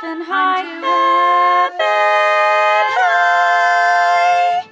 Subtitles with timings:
[0.00, 1.78] Heaven high, heaven
[2.98, 4.68] high.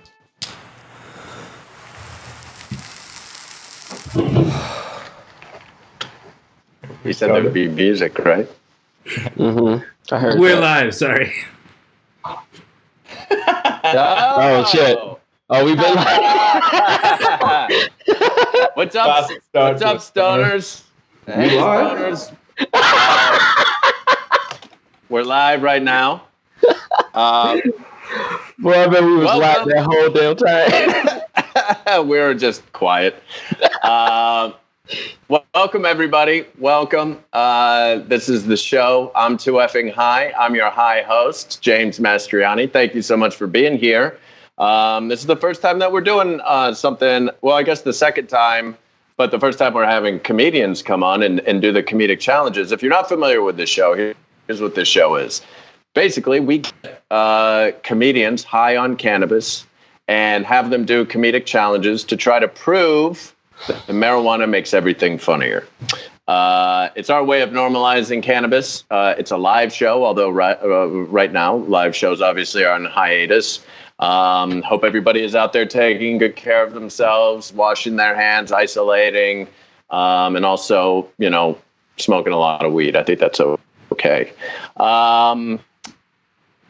[7.05, 8.49] You said there'd be music, right?
[9.07, 9.85] Mm-hmm.
[10.13, 10.61] I heard We're that.
[10.87, 10.93] live.
[10.95, 11.33] Sorry.
[13.95, 14.99] Oh, shit.
[15.51, 15.97] Oh, we've been
[18.75, 19.29] What's up?
[19.53, 20.83] What's up, stoners?
[21.27, 22.19] Hey, live?
[22.19, 22.33] stoners.
[25.13, 26.23] We're live right now.
[27.15, 27.61] Um,
[28.59, 30.35] Boy, I bet we was Well, live that whole damn
[31.95, 32.09] time.
[32.09, 33.23] we were just quiet.
[33.83, 34.53] Uh,
[35.29, 36.47] well, welcome, everybody.
[36.59, 37.23] Welcome.
[37.35, 39.13] Uh, this is the show.
[39.15, 40.33] I'm too effing high.
[40.39, 42.73] I'm your high host, James Mastriani.
[42.73, 44.19] Thank you so much for being here.
[44.57, 47.29] Um, this is the first time that we're doing uh, something.
[47.43, 48.79] Well, I guess the second time,
[49.19, 52.73] but the first time we're having comedians come on and, and do the comedic challenges.
[52.73, 54.15] If you're not familiar with this show, here-
[54.47, 55.43] here's what this show is.
[55.95, 59.67] Basically, we get uh, comedians high on cannabis
[60.09, 63.35] and have them do comedic challenges to try to prove
[63.67, 65.67] that marijuana makes everything funnier.
[66.29, 68.85] Uh, it's our way of normalizing cannabis.
[68.91, 72.85] Uh, it's a live show, although right, uh, right now, live shows obviously are on
[72.85, 73.65] hiatus.
[73.99, 79.47] Um, hope everybody is out there taking good care of themselves, washing their hands, isolating,
[79.91, 81.59] um, and also, you know,
[81.99, 82.97] smoking a lot of weed.
[82.97, 83.41] I think that's
[83.93, 84.33] okay.
[84.77, 85.61] Um,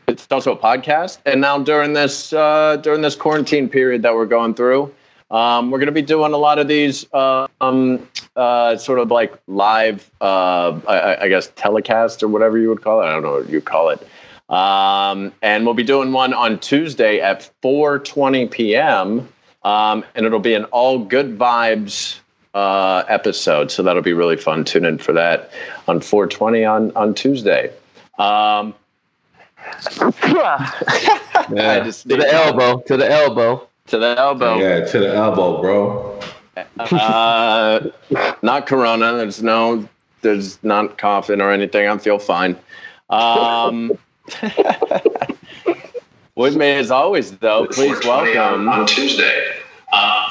[0.09, 4.27] it's also a podcast, and now during this uh, during this quarantine period that we're
[4.27, 4.93] going through,
[5.31, 8.07] um, we're going to be doing a lot of these uh, um,
[8.37, 13.01] uh, sort of like live, uh, I, I guess, telecast or whatever you would call
[13.01, 13.07] it.
[13.07, 14.07] I don't know what you call it.
[14.51, 19.29] Um, and we'll be doing one on Tuesday at 4:20 p.m.
[19.65, 22.19] Um, and it'll be an all good vibes
[22.55, 24.65] uh, episode, so that'll be really fun.
[24.65, 25.51] Tune in for that
[25.89, 27.73] on 4:20 on on Tuesday.
[28.19, 28.75] Um,
[30.25, 31.81] Yeah.
[31.85, 32.81] just To the elbow.
[32.83, 33.69] To the elbow.
[33.87, 34.59] to the elbow.
[34.59, 36.21] Yeah, to the elbow, bro.
[36.79, 37.81] Uh,
[38.43, 39.15] not corona.
[39.17, 39.89] There's no,
[40.21, 41.89] there's not coughing or anything.
[41.89, 42.57] I feel fine.
[43.09, 43.93] Um,
[46.35, 49.55] with me as always, though, please welcome on Tuesday.
[49.93, 50.22] Uh,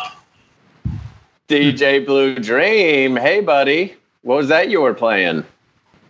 [1.52, 3.18] DJ Blue Dream.
[3.18, 3.94] Hey, buddy.
[4.22, 5.44] What was that you were playing?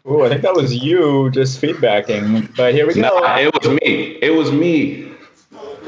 [0.05, 2.55] Oh, I think that was you just feedbacking.
[2.55, 3.01] But here we go.
[3.01, 4.19] Nah, it was me.
[4.21, 5.11] It was me.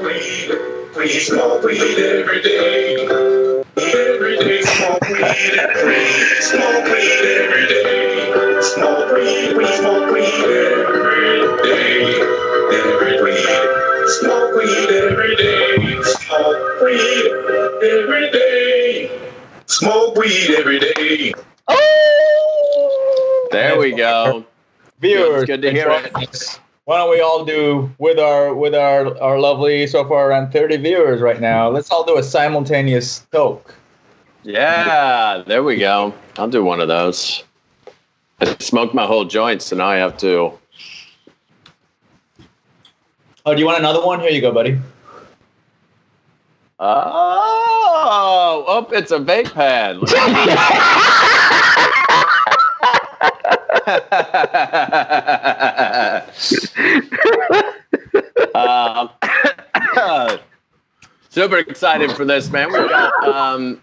[0.00, 3.06] we smoke weed every day.
[3.76, 6.40] Every day, smoke weed every day.
[6.40, 8.60] Smoke weed every day.
[8.60, 12.18] Smoke weed, we smoke weed every day.
[12.72, 14.08] Every weed.
[14.18, 16.02] Smoke weed every day.
[16.02, 17.30] Smoke weed
[17.84, 19.23] every day.
[19.78, 21.34] Smoke weed every day.
[21.66, 24.44] Oh, There we go.
[25.00, 26.60] Viewers, It's good to hear it.
[26.84, 30.76] Why don't we all do with our with our our lovely so far around 30
[30.76, 31.68] viewers right now?
[31.70, 33.74] Let's all do a simultaneous stoke.
[34.44, 36.14] Yeah, there we go.
[36.36, 37.42] I'll do one of those.
[38.40, 40.52] I smoked my whole joint, so now I have to.
[43.44, 44.20] Oh, do you want another one?
[44.20, 44.78] Here you go, buddy.
[46.78, 47.53] Ah,
[48.16, 49.96] Oh, oh, it's a vape pen.
[58.54, 60.38] um,
[61.30, 62.72] super excited for this, man.
[62.72, 63.82] We've got um,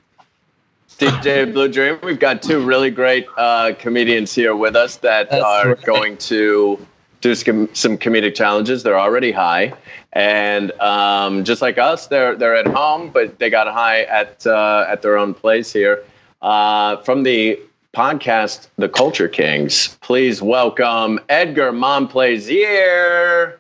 [0.98, 2.00] DJ Blue Dream.
[2.02, 5.84] We've got two really great uh, comedians here with us that That's are right.
[5.84, 6.80] going to
[7.20, 8.84] do some, some comedic challenges.
[8.84, 9.74] They're already high,
[10.14, 14.86] and um, just like us, they're they're at home, but they got high at uh,
[14.88, 16.04] at their own place here.
[16.42, 17.60] Uh, from the
[17.94, 23.58] podcast, The Culture Kings, please welcome Edgar Monplaisir.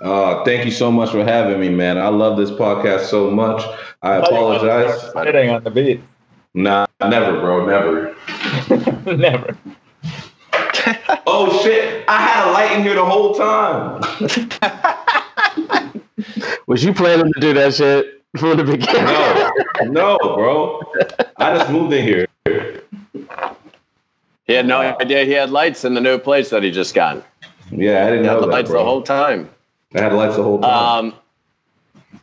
[0.00, 1.98] Uh, thank you so much for having me, man.
[1.98, 3.62] I love this podcast so much.
[4.02, 5.12] I apologize.
[5.14, 6.00] Hitting on the beat.
[6.54, 8.16] Nah, never, bro, never.
[9.16, 9.56] Never.
[11.26, 12.04] Oh shit!
[12.08, 14.00] I had a light in here the whole time.
[16.66, 19.04] Was you planning to do that shit from the beginning?
[19.04, 19.50] No,
[19.86, 20.82] no, bro.
[21.36, 22.26] I just moved in here.
[24.46, 27.24] He had no idea he had lights in the new place that he just got.
[27.72, 28.78] Yeah, I didn't He had that, lights bro.
[28.80, 29.48] the whole time.
[29.94, 31.04] I had lights the whole time.
[31.06, 31.14] Um,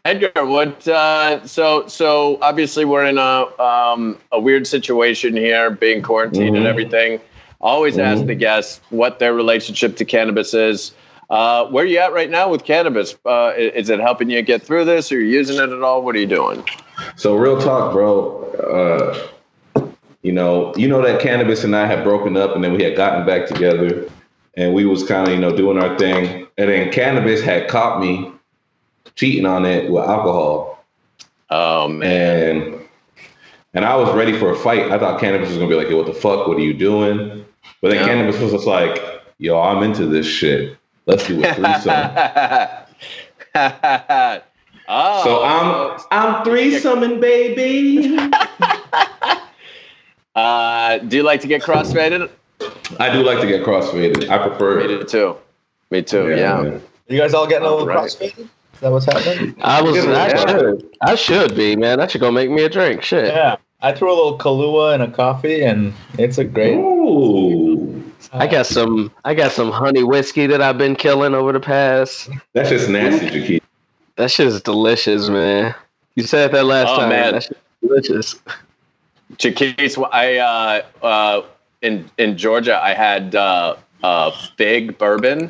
[0.05, 0.88] Edgar, what?
[0.88, 6.65] Uh, so, so obviously we're in a um, a weird situation here, being quarantined and
[6.65, 6.69] Mhm.
[6.69, 7.19] everything.
[7.59, 8.27] Always ask Mhm.
[8.27, 10.94] the guests what their relationship to cannabis is.
[11.29, 13.15] Uh, where are you at right now with cannabis?
[13.25, 15.11] Uh, is it helping you get through this?
[15.11, 16.01] Are you using it at all?
[16.01, 16.63] What are you doing?
[17.17, 18.45] So real talk, bro.
[19.75, 19.83] Uh,
[20.21, 22.95] you know, you know that cannabis and I had broken up, and then we had
[22.95, 24.05] gotten back together,
[24.57, 28.01] and we was kind of you know doing our thing, and then cannabis had caught
[28.01, 28.31] me
[29.15, 30.83] cheating on it with alcohol,
[31.50, 32.75] Oh man, and
[33.74, 34.92] and I was ready for a fight.
[34.92, 36.48] I thought cannabis was gonna be like, "Yo, what the fuck?
[36.48, 37.45] What are you doing?"
[37.81, 38.07] But then Yeah.
[38.07, 39.00] cannabis was just like,
[39.38, 40.75] "Yo, I'm into this shit.
[41.06, 41.94] Let's do a threesome."
[44.89, 48.18] oh, so I'm I'm threesoming, baby.
[50.36, 52.30] Uh, do you like to get crossfaded?
[53.00, 54.30] I do like to get crossfaded.
[54.30, 55.07] I prefer Me it.
[55.07, 55.36] too.
[55.92, 56.30] Me too.
[56.36, 56.62] Yeah.
[56.62, 56.81] man.
[57.07, 58.09] You guys all getting a little All right.
[58.09, 58.39] crossfaded?
[58.74, 59.56] Is that what's happening?
[59.62, 59.95] I was.
[59.95, 60.12] Yeah.
[60.13, 60.89] I should.
[61.01, 61.98] I should be, man.
[62.00, 63.01] That should go make me a drink.
[63.04, 63.27] Shit.
[63.33, 63.57] Yeah.
[63.81, 66.75] I threw a little Kahlua in a coffee, and it's a great.
[66.75, 69.12] Ooh, I got some.
[69.24, 72.30] I got some honey whiskey that I've been killing over the past.
[72.54, 73.62] that's just nasty, Jakeem.
[74.15, 75.75] That shit is delicious, man.
[76.15, 77.09] You said that last Oh, time.
[77.09, 77.33] man.
[77.33, 77.51] That shit
[77.81, 78.36] is delicious.
[79.38, 81.42] Jaquise, I uh, uh,
[81.88, 85.50] in in Georgia, I had uh, uh, fig bourbon,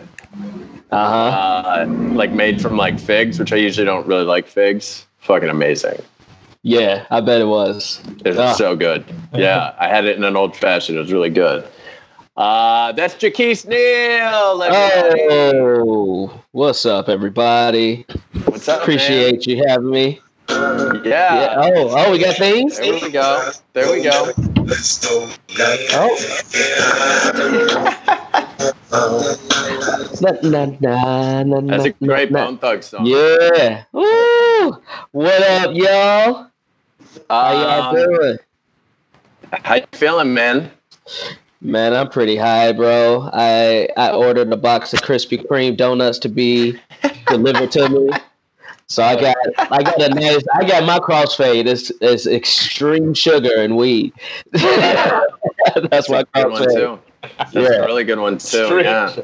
[0.92, 1.38] Uh huh.
[1.38, 5.06] uh, like made from like figs, which I usually don't really like figs.
[5.20, 6.02] Fucking amazing.
[6.64, 8.02] Yeah, I bet it was.
[8.26, 8.54] It's Ah.
[8.54, 9.04] so good.
[9.34, 10.98] Yeah, I had it in an old fashioned.
[10.98, 11.66] It was really good.
[12.36, 14.62] Uh, that's Jaquise Neal.
[14.64, 15.22] everybody.
[15.32, 18.06] Oh, what's up, everybody?
[18.46, 20.20] What's up, Appreciate you having me.
[20.50, 21.02] Yeah.
[21.04, 21.56] Yeah.
[21.58, 22.78] Oh, oh, we got things.
[22.80, 23.52] There we go.
[23.74, 24.32] There we go.
[24.68, 25.30] Let's go.
[30.20, 32.46] Na, na, na, na, That's a great na.
[32.46, 33.06] Bone Thug song.
[33.06, 33.86] Yeah.
[33.94, 34.78] Woo!
[35.12, 36.52] What up, y'all?
[37.30, 38.38] How y'all Um, doing?
[39.64, 40.70] how you feeling, man?
[41.62, 43.30] Man, I'm pretty high, bro.
[43.32, 46.78] I I ordered a box of Krispy Kreme donuts to be
[47.28, 48.10] delivered to me.
[48.90, 51.66] So I got I got a nice I got my crossfade.
[51.68, 54.14] It's it's extreme sugar and weed.
[54.54, 56.76] That's my a good one crossfade.
[56.76, 57.00] too.
[57.38, 57.62] That's Yeah.
[57.62, 58.66] a really good one too.
[58.66, 58.86] Strange.
[58.86, 59.16] Yeah.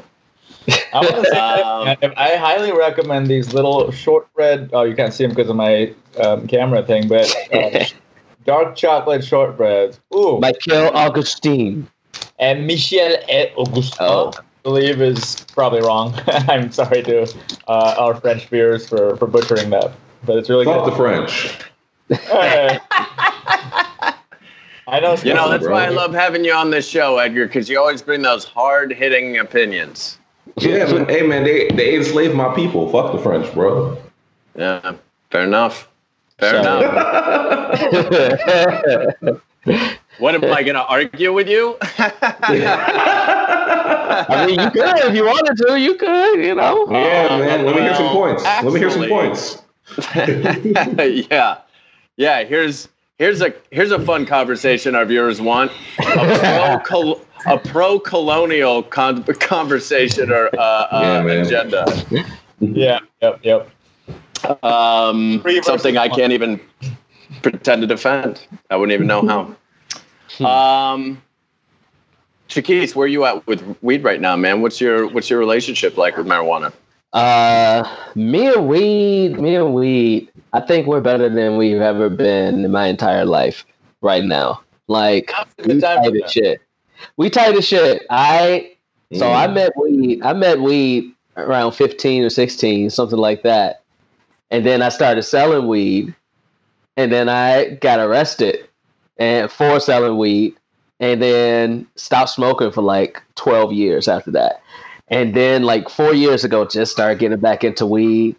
[0.94, 4.70] I say, Um, I highly recommend these little shortbread.
[4.72, 7.84] Oh, you can't see them because of my um, camera thing, but uh,
[8.46, 9.98] dark chocolate shortbreads.
[10.14, 11.86] Ooh, Michael Augustine.
[12.38, 14.32] and Michel et Augustin, Oh.
[14.64, 16.14] I believe is probably wrong.
[16.26, 17.24] I'm sorry to
[17.68, 19.92] uh, our French viewers for, for butchering that,
[20.24, 20.96] but it's really Fuck the good.
[20.96, 21.58] French.
[22.08, 22.78] Hey.
[24.86, 25.16] I know.
[25.22, 25.74] You know, that's bro.
[25.74, 28.90] why I love having you on this show, Edgar, because you always bring those hard
[28.90, 30.18] hitting opinions.
[30.56, 31.04] Yeah, man.
[31.10, 32.90] Hey, man, they they enslaved my people.
[32.90, 33.98] Fuck the French, bro.
[34.56, 34.94] Yeah,
[35.30, 35.90] fair enough.
[36.38, 36.84] Fair Sorry.
[39.26, 39.42] enough.
[40.18, 41.76] What am I going to argue with you?
[44.26, 45.80] I mean, you could if you wanted to.
[45.80, 46.86] You could, you know.
[46.90, 47.64] Yeah, man.
[47.64, 48.44] Let me hear some well, points.
[48.44, 49.62] Let me hear some points.
[51.30, 51.58] yeah,
[52.16, 52.44] yeah.
[52.44, 52.88] Here's
[53.18, 55.72] here's a here's a fun conversation our viewers want.
[55.98, 61.86] A pro a pro colonial con- conversation or uh, uh, Yeah, agenda.
[62.60, 63.00] Yeah.
[63.20, 63.40] Yep.
[63.42, 63.70] Yep.
[64.62, 66.60] Um, something I can't even
[67.42, 68.46] pretend to defend.
[68.70, 69.54] I wouldn't even know how.
[70.40, 71.22] Um,
[72.48, 74.60] Jaquise, where you at with weed right now, man?
[74.62, 76.72] What's your what's your relationship like with marijuana?
[77.12, 80.28] Uh, me and weed, me and weed.
[80.52, 83.64] I think we're better than we've ever been in my entire life
[84.02, 84.60] right now.
[84.88, 85.32] Like
[85.64, 86.60] we tight as shit.
[87.16, 88.04] We tight as shit.
[88.10, 88.72] I
[89.12, 89.36] so Mm.
[89.36, 90.22] I met weed.
[90.22, 93.82] I met weed around fifteen or sixteen, something like that.
[94.50, 96.14] And then I started selling weed,
[96.96, 98.68] and then I got arrested
[99.18, 100.54] and for selling weed,
[101.00, 104.62] and then stopped smoking for like twelve years after that.
[105.08, 108.36] And then like four years ago, just started getting back into weed.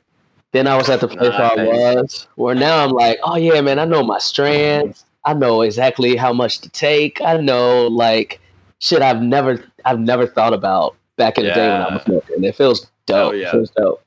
[0.51, 3.35] Then I was at the ah, place where I was, where now I'm like, oh
[3.35, 5.05] yeah, man, I know my strands.
[5.25, 7.19] I know exactly how much to take.
[7.21, 8.39] I know like
[8.79, 12.43] shit I've never I've never thought about back in the day when I was smoking.
[12.43, 13.31] It feels oh, dope.
[13.31, 13.47] Oh, yeah.
[13.47, 14.04] It feels dope.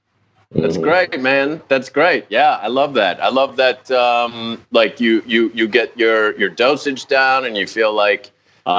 [0.52, 0.83] That's Mhm.
[0.83, 1.61] great, man.
[1.69, 2.25] That's great.
[2.31, 3.23] Yeah, I love that.
[3.23, 3.90] I love that.
[3.90, 8.31] Um, like you, you, you get your your dosage down, and you feel like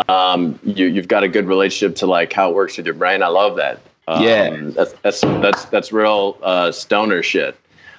[0.07, 3.21] um, you you've got a good relationship to like how it works with your brain.
[3.23, 3.79] I love that.
[4.07, 4.49] Um, Yeah.
[4.75, 7.55] that's that's that's that's real uh, stoner shit.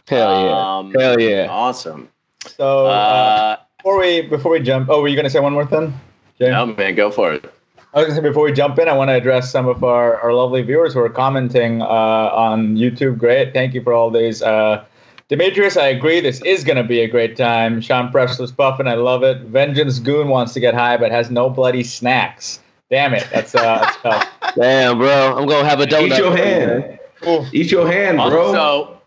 [0.08, 0.78] Hell yeah.
[0.78, 1.46] Um, Hell yeah.
[1.48, 2.08] Awesome.
[2.46, 5.66] So uh, Uh, before we before we jump, oh, were you gonna say one more
[5.66, 5.92] thing?
[6.40, 6.50] Jay?
[6.50, 7.44] no, man, go for it.
[7.92, 10.20] I was gonna say before we jump in, I want to address some of our,
[10.20, 13.18] our lovely viewers who are commenting uh, on YouTube.
[13.18, 14.42] Great, thank you for all these.
[14.42, 14.84] Uh,
[15.28, 16.20] Demetrius, I agree.
[16.20, 17.80] This is gonna be a great time.
[17.80, 19.42] Sean Pressless Buffin, I love it.
[19.42, 22.60] Vengeance Goon wants to get high but has no bloody snacks.
[22.90, 23.26] Damn it.
[23.32, 24.28] That's uh that's tough.
[24.56, 25.36] Damn, bro.
[25.36, 26.12] I'm gonna have a donut.
[26.12, 26.98] Eat your hand.
[27.26, 27.44] Ooh.
[27.52, 28.54] Eat your hand, bro.
[28.56, 29.00] Also,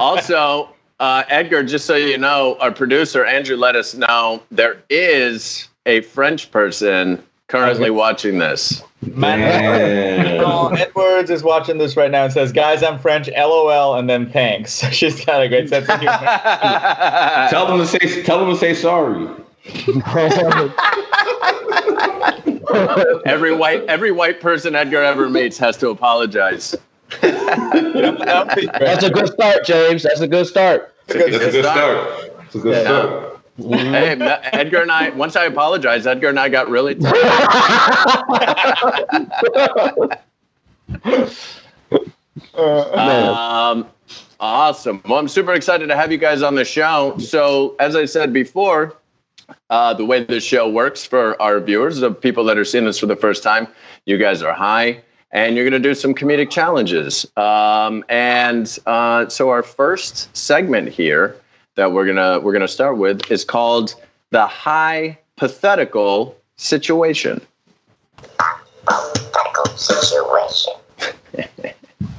[0.00, 0.68] also,
[1.00, 6.02] uh, Edgar, just so you know, our producer Andrew let us know there is a
[6.02, 8.82] French person currently watching this.
[9.14, 10.44] Man, Damn.
[10.44, 13.28] Oh, Edwards is watching this right now and says, "Guys, I'm French.
[13.28, 14.84] LOL." And then thanks.
[14.92, 16.16] She's got a great sense of humor.
[17.50, 18.22] Tell them to say.
[18.22, 19.28] Tell them to say sorry.
[23.26, 26.74] every white every white person Edgar ever meets has to apologize.
[27.20, 28.80] That would be great.
[28.80, 30.02] That's a good start, James.
[30.02, 30.94] That's a good start.
[31.06, 32.36] That's a good start.
[32.38, 32.82] That's a good Yeah.
[32.82, 33.27] start.
[33.58, 34.16] Hey,
[34.52, 35.10] Edgar and I.
[35.10, 36.94] Once I apologized, Edgar and I got really.
[42.54, 42.54] tight.
[42.54, 43.88] Um,
[44.38, 45.02] awesome.
[45.08, 47.16] Well, I'm super excited to have you guys on the show.
[47.18, 48.94] So, as I said before,
[49.70, 52.98] uh, the way this show works for our viewers, the people that are seeing this
[52.98, 53.66] for the first time,
[54.06, 57.26] you guys are high, and you're going to do some comedic challenges.
[57.36, 61.36] Um, and uh, so, our first segment here
[61.78, 63.94] that we're gonna we're gonna start with is called
[64.30, 67.40] the hypothetical situation.
[68.88, 70.72] Hypothetical situation.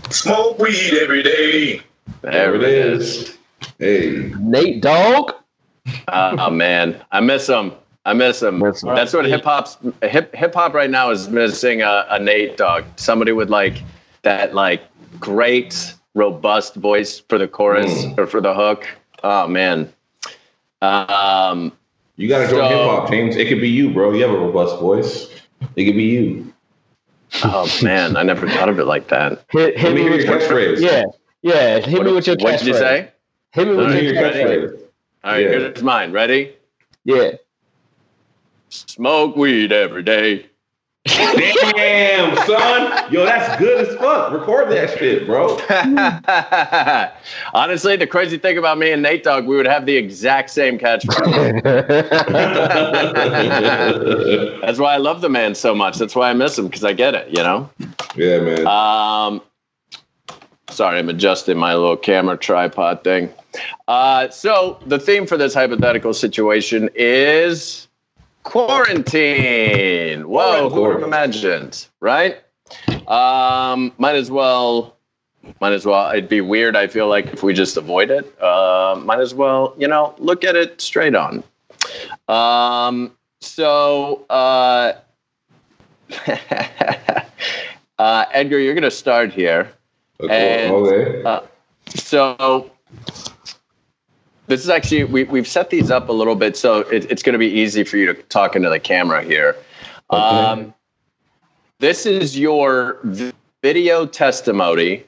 [0.09, 1.81] Smoke weed every day.
[2.21, 3.37] There it is.
[3.79, 4.31] Hey.
[4.39, 5.33] Nate Dogg.
[6.07, 7.73] Oh man, I miss him.
[8.05, 8.59] I miss him.
[8.59, 8.95] Miss him.
[8.95, 12.85] That's what hip hop's hip hip hop right now is missing a, a Nate Dogg.
[12.95, 13.83] Somebody with like
[14.21, 14.83] that like
[15.19, 18.17] great robust voice for the chorus Mm.
[18.17, 18.87] or for the hook.
[19.23, 19.91] Oh man.
[20.81, 21.71] Um,
[22.15, 23.35] You gotta join So- hip hop, James.
[23.35, 24.13] It could be you, bro.
[24.13, 25.29] You have a robust voice.
[25.75, 26.53] It could be you.
[27.43, 29.43] oh man, I never thought of it like that.
[29.51, 30.79] Hit, hit Let me me hear with your your catchphrase.
[30.81, 31.03] Yeah,
[31.41, 31.79] yeah.
[31.79, 32.43] Hit me with your catchphrase.
[32.43, 33.11] What did you say?
[33.51, 34.33] Hit me All with Let your catchphrase.
[34.33, 34.79] catchphrase.
[35.23, 35.49] All right, Yeah.
[35.49, 36.11] here's mine.
[36.11, 36.53] Ready?
[37.03, 37.31] Yeah.
[38.69, 40.45] Smoke weed every day.
[41.05, 43.11] Damn, son.
[43.11, 44.31] Yo, that's good as fuck.
[44.33, 45.57] Record that shit, bro.
[47.53, 50.77] Honestly, the crazy thing about me and Nate Dogg, we would have the exact same
[50.79, 51.61] catchphrase.
[54.61, 55.97] That's why I love the man so much.
[55.97, 57.69] That's why I miss him because I get it, you know.
[58.15, 58.67] yeah, man.
[58.67, 59.41] Um,
[60.69, 63.29] sorry, I'm adjusting my little camera tripod thing.
[63.87, 67.88] Uh, so the theme for this hypothetical situation is
[68.43, 70.27] quarantine.
[70.27, 72.41] Whoa, who would have imagined, right?
[73.07, 74.95] Um, might as well.
[75.61, 76.11] Might as well.
[76.11, 76.75] It'd be weird.
[76.75, 78.39] I feel like if we just avoid it.
[78.41, 81.43] Uh, might as well, you know, look at it straight on.
[82.27, 84.93] Um, so, uh,
[87.99, 89.71] uh, Edgar, you're going to start here.
[90.29, 91.45] and- okay.
[91.95, 92.69] So
[94.49, 97.33] this is actually we we've set these up a little bit, so it, it's going
[97.33, 99.55] to be easy for you to talk into the camera here.
[100.09, 100.73] Um,
[101.79, 102.99] this is your
[103.61, 105.05] video testimony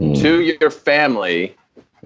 [0.00, 1.56] Mm, to your family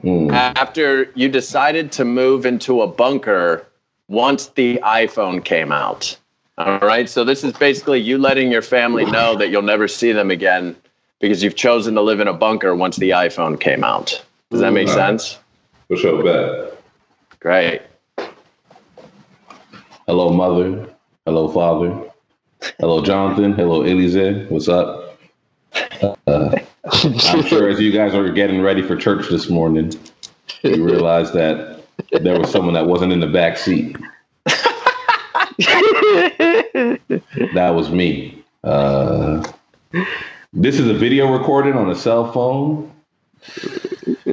[0.04, 0.32] mm.
[0.32, 3.66] after you decided to move into a bunker
[4.06, 6.16] once the iPhone came out.
[6.56, 7.08] All right.
[7.08, 10.76] So this is basically you letting your family know that you'll never see them again
[11.18, 14.22] because you've chosen to live in a bunker once the iPhone came out.
[14.50, 15.38] Does that make sense?
[15.90, 16.80] For sure, bet.
[17.40, 17.82] Great.
[20.06, 20.88] Hello, mother.
[21.26, 22.08] Hello, father.
[22.78, 23.54] Hello, Jonathan.
[23.54, 24.48] Hello, Elise.
[24.50, 25.18] What's up?
[26.28, 29.92] Uh, I'm sure as you guys are getting ready for church this morning,
[30.62, 31.82] you realize that
[32.20, 33.96] there was someone that wasn't in the back seat.
[37.52, 38.44] That was me.
[38.62, 39.44] Uh,
[40.52, 42.89] this is a video recording on a cell phone.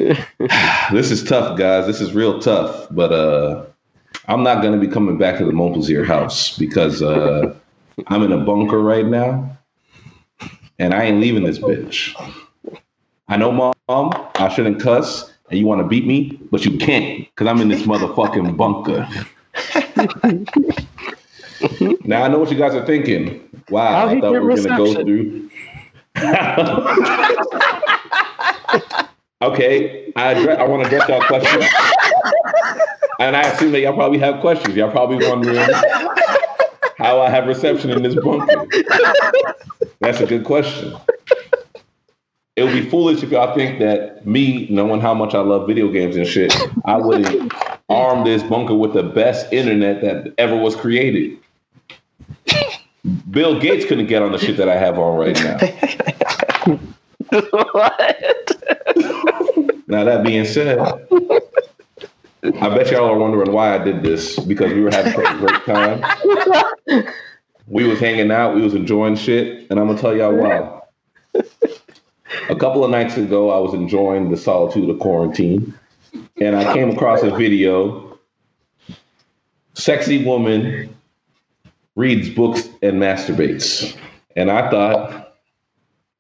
[0.91, 1.87] this is tough, guys.
[1.87, 2.87] This is real tough.
[2.91, 3.65] But uh,
[4.27, 7.53] I'm not going to be coming back to the Monplaisir house because uh,
[8.07, 9.57] I'm in a bunker right now,
[10.79, 12.15] and I ain't leaving this bitch.
[13.29, 13.73] I know, mom,
[14.35, 17.67] I shouldn't cuss, and you want to beat me, but you can't because I'm in
[17.69, 19.07] this motherfucking bunker.
[22.05, 23.49] now I know what you guys are thinking.
[23.69, 25.49] Wow, How I thought we were going to go through.
[29.41, 31.65] okay, I address, I want to address y'all questions,
[33.19, 34.75] and I assume that y'all probably have questions.
[34.75, 35.57] Y'all probably wondering
[36.97, 38.65] how I have reception in this bunker.
[39.99, 40.95] That's a good question.
[42.55, 45.89] It would be foolish if y'all think that me, knowing how much I love video
[45.91, 47.53] games and shit, I wouldn't
[47.87, 51.37] arm this bunker with the best internet that ever was created.
[53.29, 55.35] Bill Gates couldn't get on the shit that I have on right
[57.31, 58.43] now.
[59.87, 60.79] Now that being said,
[62.43, 65.37] I bet y'all are wondering why I did this because we were having such a
[65.37, 67.13] great time.
[67.67, 70.81] We was hanging out, we was enjoying shit, and I'm gonna tell y'all why.
[72.49, 75.73] A couple of nights ago, I was enjoying the solitude of quarantine,
[76.39, 78.17] and I came across a video.
[79.73, 80.95] Sexy woman
[81.95, 83.97] reads books and masturbates,
[84.35, 85.35] and I thought,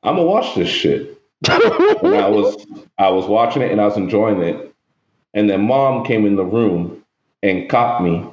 [0.03, 1.16] I'm gonna watch this shit.
[1.45, 2.65] And I was
[2.97, 4.73] I was watching it and I was enjoying it,
[5.33, 7.03] and then mom came in the room
[7.43, 8.25] and caught me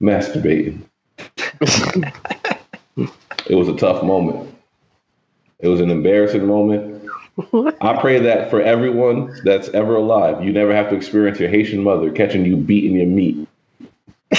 [0.00, 0.82] masturbating.
[3.48, 4.54] it was a tough moment.
[5.58, 7.02] It was an embarrassing moment.
[7.80, 11.82] I pray that for everyone that's ever alive, you never have to experience your Haitian
[11.82, 13.46] mother catching you beating your meat.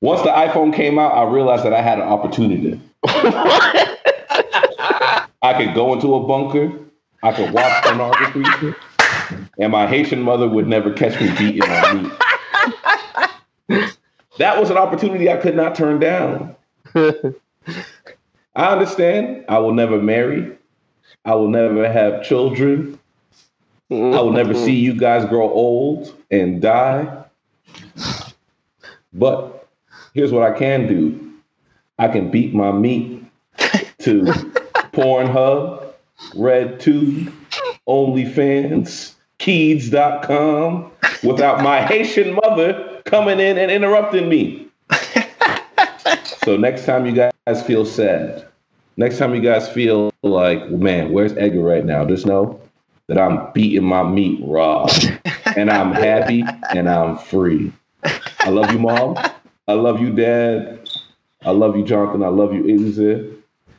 [0.00, 2.80] Once the iPhone came out, I realized that I had an opportunity.
[5.42, 6.72] I could go into a bunker,
[7.22, 8.74] I could watch pornography,
[9.58, 12.12] and my Haitian mother would never catch me beating my meat.
[14.38, 16.56] That was an opportunity I could not turn down.
[18.54, 20.56] I understand I will never marry.
[21.24, 22.98] I will never have children.
[23.90, 27.24] I will never see you guys grow old and die.
[29.12, 29.68] But
[30.14, 31.32] here's what I can do
[31.98, 33.24] I can beat my meat
[34.00, 34.41] to
[34.92, 35.92] Pornhub,
[36.34, 37.32] RedTube,
[37.88, 40.90] OnlyFans, Keeds.com
[41.22, 44.68] without my Haitian mother coming in and interrupting me.
[46.44, 48.46] So next time you guys feel sad,
[48.96, 52.04] next time you guys feel like, man, where's Edgar right now?
[52.04, 52.60] Just know
[53.08, 54.86] that I'm beating my meat raw
[55.56, 56.44] and I'm happy
[56.74, 57.72] and I'm free.
[58.40, 59.16] I love you, mom.
[59.68, 60.88] I love you, dad.
[61.44, 62.22] I love you, Jonathan.
[62.22, 63.31] I love you, Izzy.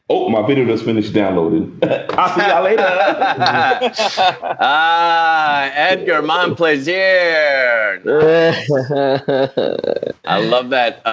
[0.10, 1.80] Oh, my video just finished downloading.
[1.84, 2.84] I'll see y'all later.
[4.60, 8.02] ah, Edgar, mon plaisir.
[10.26, 11.02] I love that.
[11.06, 11.10] Uh,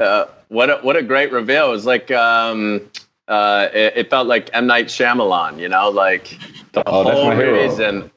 [0.00, 1.68] uh, what a, what a great reveal!
[1.68, 2.80] It was like um,
[3.28, 5.58] uh, it, it felt like M Night Shyamalan.
[5.60, 6.36] You know, like
[6.72, 7.62] the Oh, that's whole my hero.
[7.62, 8.10] reason,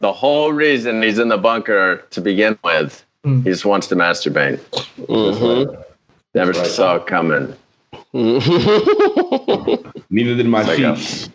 [0.00, 3.42] the whole reason he's in the bunker to begin with, Mm.
[3.44, 4.58] he just wants to masturbate.
[5.06, 5.84] Mhm.
[6.34, 6.66] Never right.
[6.66, 7.54] saw it coming.
[8.12, 9.80] Neither
[10.36, 10.94] did my There you go.
[10.96, 11.30] sheets.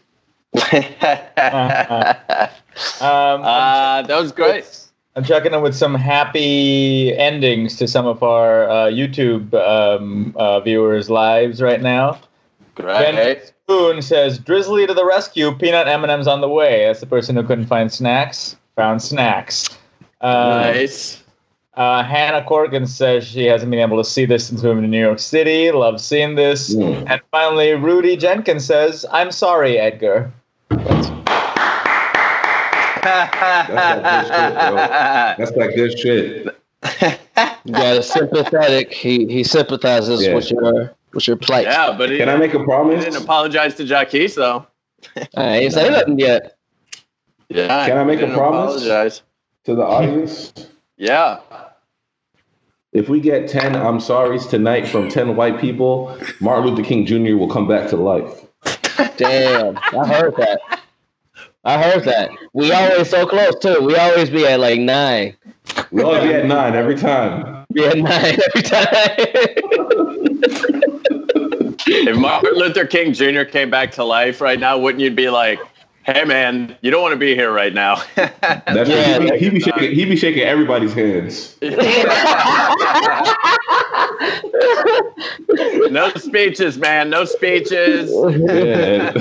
[3.02, 4.82] Um, uh, that was great.
[5.15, 10.60] I'm checking in with some happy endings to some of our uh, YouTube um, uh,
[10.60, 12.20] viewers' lives right now.
[12.76, 13.15] Great.
[13.15, 15.56] Ben Spoon says, "Drizzly to the rescue!
[15.56, 18.58] Peanut M&Ms on the way." That's the person who couldn't find snacks.
[18.76, 19.70] Found snacks.
[20.20, 21.24] Uh, nice.
[21.76, 25.00] Uh, Hannah Corgan says she hasn't been able to see this since moving to New
[25.00, 25.72] York City.
[25.72, 26.74] Love seeing this.
[26.74, 27.06] Mm.
[27.10, 30.32] And finally, Rudy Jenkins says, "I'm sorry, Edgar."
[35.38, 36.46] That's like good shit.
[36.82, 37.20] That's like
[37.66, 38.94] good got a sympathetic.
[38.94, 40.36] He he sympathizes Yeah.
[40.36, 41.66] with your with your plight.
[41.66, 43.04] yeah, but he, Can I make a he promise?
[43.04, 44.66] didn't apologize to Jaquise though.
[45.38, 46.58] I ain't say nothing yet.
[47.50, 47.86] Yeah.
[47.88, 48.76] Can I make a promise?
[48.76, 49.22] Apologize.
[49.66, 50.54] to the audience?
[50.98, 51.40] Yeah.
[52.96, 57.36] If we get 10 I'm sorry's tonight from 10 white people, Martin Luther King Jr.
[57.36, 58.46] will come back to life.
[59.18, 60.62] Damn, I heard that.
[61.66, 62.30] I heard that.
[62.54, 63.82] We always so close too.
[63.82, 65.36] We always be at like nine.
[65.92, 67.66] We always be at nine every time.
[67.74, 69.16] Be at nine every time.
[71.88, 73.44] If Martin Luther King Jr.
[73.44, 75.60] came back to life right now, wouldn't you be like,
[76.06, 78.02] "Hey, man, you don't want to be here right now"?
[78.15, 79.91] That's Yeah, what he, he be shaking.
[79.94, 81.56] He be shaking everybody's hands.
[85.91, 87.10] no speeches, man.
[87.10, 88.12] No speeches.
[88.12, 89.12] Yeah.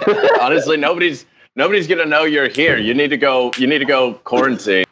[0.40, 1.26] Honestly, nobody's
[1.56, 2.76] nobody's gonna know you're here.
[2.78, 3.50] You need to go.
[3.58, 4.84] You need to go quarantine.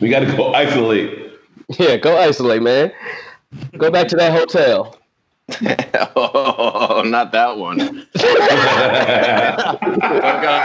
[0.00, 1.32] we got to go isolate.
[1.78, 2.92] yeah, go isolate, man.
[3.76, 4.96] Go back to that hotel.
[6.16, 7.78] oh, not that one.
[7.78, 8.34] Don't go to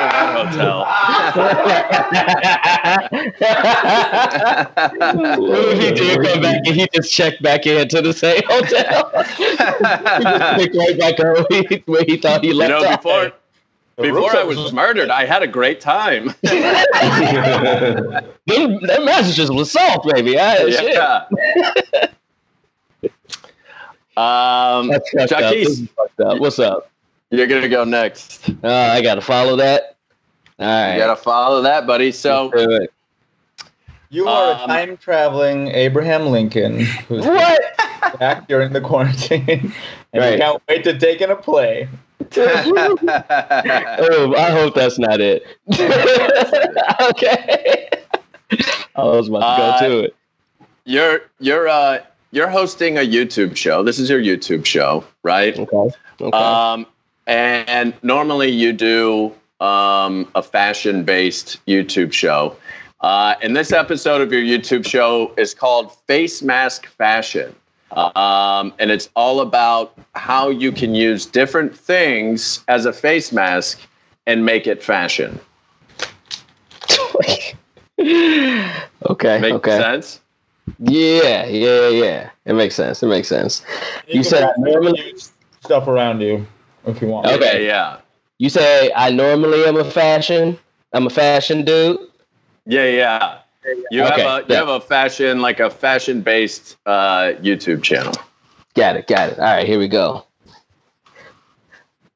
[0.03, 0.85] that hotel.
[5.39, 9.11] What if he did come back and he just checked back into the same hotel?
[9.37, 9.55] he
[10.23, 13.01] just picked right back up where he, where he thought he you left know, off.
[13.01, 13.31] before
[13.97, 16.35] before I was murdered, I had a great time.
[16.43, 20.37] that, them messages was soft, baby.
[20.39, 20.93] I, shit.
[20.93, 21.25] yeah.
[24.17, 25.39] Um, That's fucked up.
[25.41, 25.63] Jaquise.
[25.65, 26.39] This is fucked up.
[26.39, 26.89] What's up?
[27.29, 28.49] you're gonna go next.
[28.63, 29.95] Uh, I gotta follow that.
[30.59, 30.93] All right.
[30.93, 32.11] You gotta follow that, buddy.
[32.11, 32.93] So Let's do it.
[34.09, 37.61] You are a Um, time traveling Abraham Lincoln who's What?
[38.19, 39.43] back during the quarantine,
[40.13, 40.31] and Right.
[40.33, 41.89] you can't wait to take in a play.
[42.37, 45.45] Oh, I hope that's not it.
[47.09, 47.89] okay.
[48.95, 50.15] I was about to Uh, go to it.
[50.85, 51.99] you're you're uh
[52.37, 53.83] you're hosting a YouTube show.
[53.83, 55.57] This is your YouTube show, right?
[55.57, 55.95] Okay.
[56.21, 56.37] Okay.
[56.37, 56.85] Um,
[57.25, 62.55] and normally you do um, a fashion based YouTube show.
[63.01, 67.55] Uh, and this episode of your YouTube show is called Face Mask Fashion.
[67.91, 73.79] Um, and it's all about how you can use different things as a face mask
[74.27, 75.39] and make it fashion.
[77.99, 79.39] okay.
[79.39, 79.77] Make okay.
[79.77, 80.21] sense?
[80.79, 82.29] Yeah, yeah, yeah.
[82.45, 83.01] It makes sense.
[83.01, 83.63] It makes sense.
[84.07, 85.15] You said normally.
[85.61, 86.45] stuff around you
[86.85, 87.27] if you want.
[87.27, 87.65] Okay.
[87.65, 87.97] Yeah,
[88.37, 90.57] You say I normally am a fashion.
[90.93, 91.99] I'm a fashion dude.
[92.65, 93.37] yeah, yeah.
[93.91, 98.13] You Okay, have a you have a fashion like a fashion based uh, YouTube channel.
[98.75, 99.07] Got it.
[99.07, 99.39] Got it.
[99.39, 99.67] All right.
[99.67, 100.23] Here we go.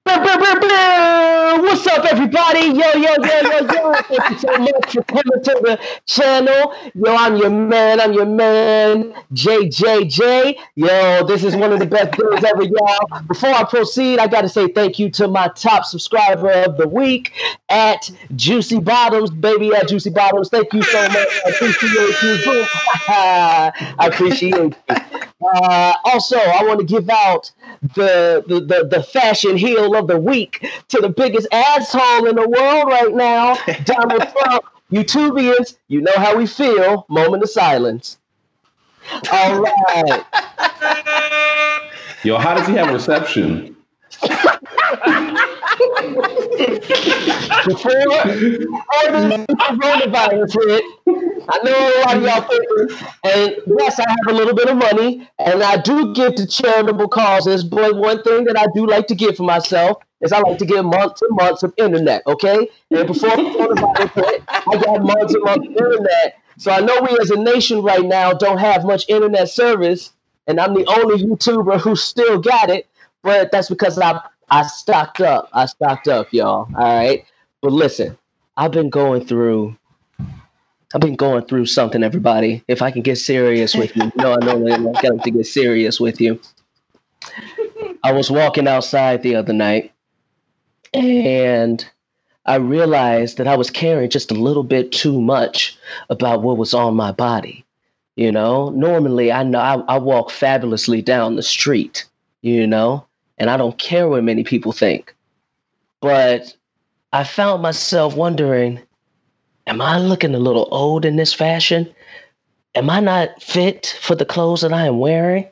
[0.06, 2.60] What's up, everybody?
[2.68, 3.94] Yo, yo, yo, yo, yo.
[4.04, 6.76] Thank you so much for coming to the channel.
[6.96, 8.02] Yo, I'm your man.
[8.02, 10.58] I'm your man, JJJ.
[10.76, 13.22] Yo, this is one of the best days ever, y'all.
[13.28, 16.88] Before I proceed, I got to say thank you to my top subscriber of the
[16.88, 17.34] week
[17.70, 20.50] at Juicy Bottoms, baby, at Juicy Bottoms.
[20.50, 21.16] Thank you so much.
[21.46, 22.66] I appreciate you.
[23.08, 24.74] I appreciate you.
[25.44, 27.52] Uh, also, I want to give out
[27.96, 32.48] the, the, the, the fashion heel of the week to the biggest asshole in the
[32.48, 34.66] world right now, Donald Trump.
[34.92, 37.06] YouTubians, you know how we feel.
[37.10, 38.18] Moment of silence.
[39.32, 40.26] All right.
[42.24, 43.76] Yo, how does he have reception?
[47.66, 50.84] Before, before the coronavirus hit,
[51.50, 52.46] I know a lot of y'all
[53.24, 57.08] and yes, I have a little bit of money, and I do give to charitable
[57.08, 57.64] causes.
[57.64, 60.66] But one thing that I do like to give for myself is I like to
[60.66, 62.24] give months and months of internet.
[62.28, 66.38] Okay, and before the coronavirus hit, I got months and months of internet.
[66.58, 70.14] So I know we as a nation right now don't have much internet service,
[70.48, 72.88] and I'm the only YouTuber who still got it.
[73.24, 75.50] But that's because I I stocked up.
[75.54, 76.68] I stocked up, y'all.
[76.76, 77.26] All right.
[77.62, 78.18] But listen,
[78.58, 79.78] I've been going through.
[80.94, 82.64] I've been going through something, everybody.
[82.68, 86.20] If I can get serious with you, no, I I got to get serious with
[86.20, 86.40] you.
[88.04, 89.94] I was walking outside the other night,
[90.94, 91.88] and
[92.46, 95.78] I realized that I was caring just a little bit too much
[96.10, 97.64] about what was on my body.
[98.16, 102.06] You know, normally I know I, I walk fabulously down the street.
[102.42, 103.06] You know,
[103.42, 105.16] and I don't care what many people think.
[106.00, 106.56] But
[107.12, 108.80] I found myself wondering,
[109.66, 111.92] am I looking a little old in this fashion?
[112.76, 115.48] Am I not fit for the clothes that I am wearing?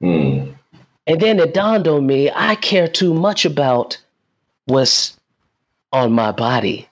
[0.00, 0.52] Hmm.
[1.06, 3.98] And then it dawned on me, I care too much about
[4.64, 5.14] what's
[5.92, 6.88] on my body.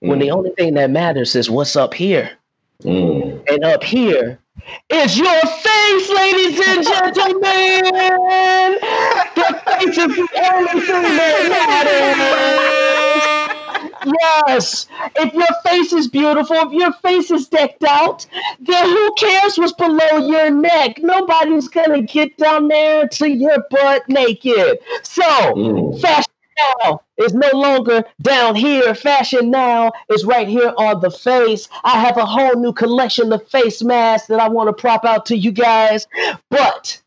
[0.00, 2.32] When the only thing that matters is what's up here.
[2.82, 3.38] Hmm.
[3.46, 4.40] And up here
[4.90, 8.78] is your face, ladies and gentlemen.
[9.54, 12.96] Face is the only thing that matters.
[14.04, 18.26] Yes, if your face is beautiful, if your face is decked out,
[18.60, 20.98] then who cares what's below your neck?
[21.02, 24.78] Nobody's gonna get down there to your butt naked.
[25.02, 25.22] So,
[25.54, 26.00] Mm.
[26.00, 26.32] fashion
[26.82, 28.94] now is no longer down here.
[28.94, 31.68] Fashion now is right here on the face.
[31.84, 35.26] I have a whole new collection of face masks that I want to prop out
[35.26, 36.06] to you guys.
[36.50, 37.00] But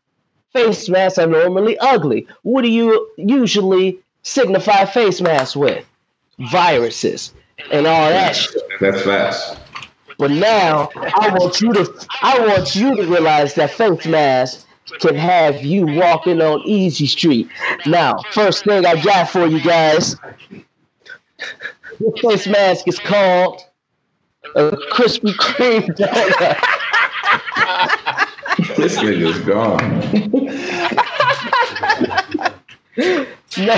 [0.52, 2.26] face masks are normally ugly.
[2.42, 5.84] What do you usually signify face masks with?
[6.38, 7.34] Viruses
[7.70, 8.62] and all that shit.
[8.80, 9.56] That's facts.
[10.18, 14.66] But now I want you to I want you to realize that face mask
[14.98, 17.48] can have you walking on Easy Street.
[17.86, 20.16] Now, first thing I got for you guys.
[22.00, 23.62] This face mask is called
[24.54, 26.58] a Krispy Kreme donut.
[28.80, 30.00] This nigga's gone.
[33.58, 33.64] no,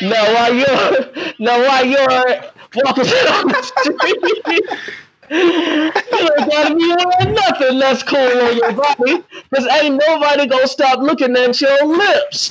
[0.00, 1.06] now while you're
[1.38, 2.40] now while you're
[2.74, 4.08] walking down the street,
[5.30, 9.22] you ain't gotta be wearing nothing that's cool on your body,
[9.54, 12.50] cause ain't nobody gonna stop looking at your lips.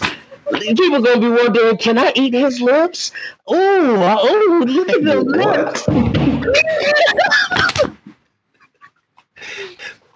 [0.52, 3.12] People gonna be wondering, can I eat his lips?
[3.52, 5.88] Ooh, oh, look at the lips.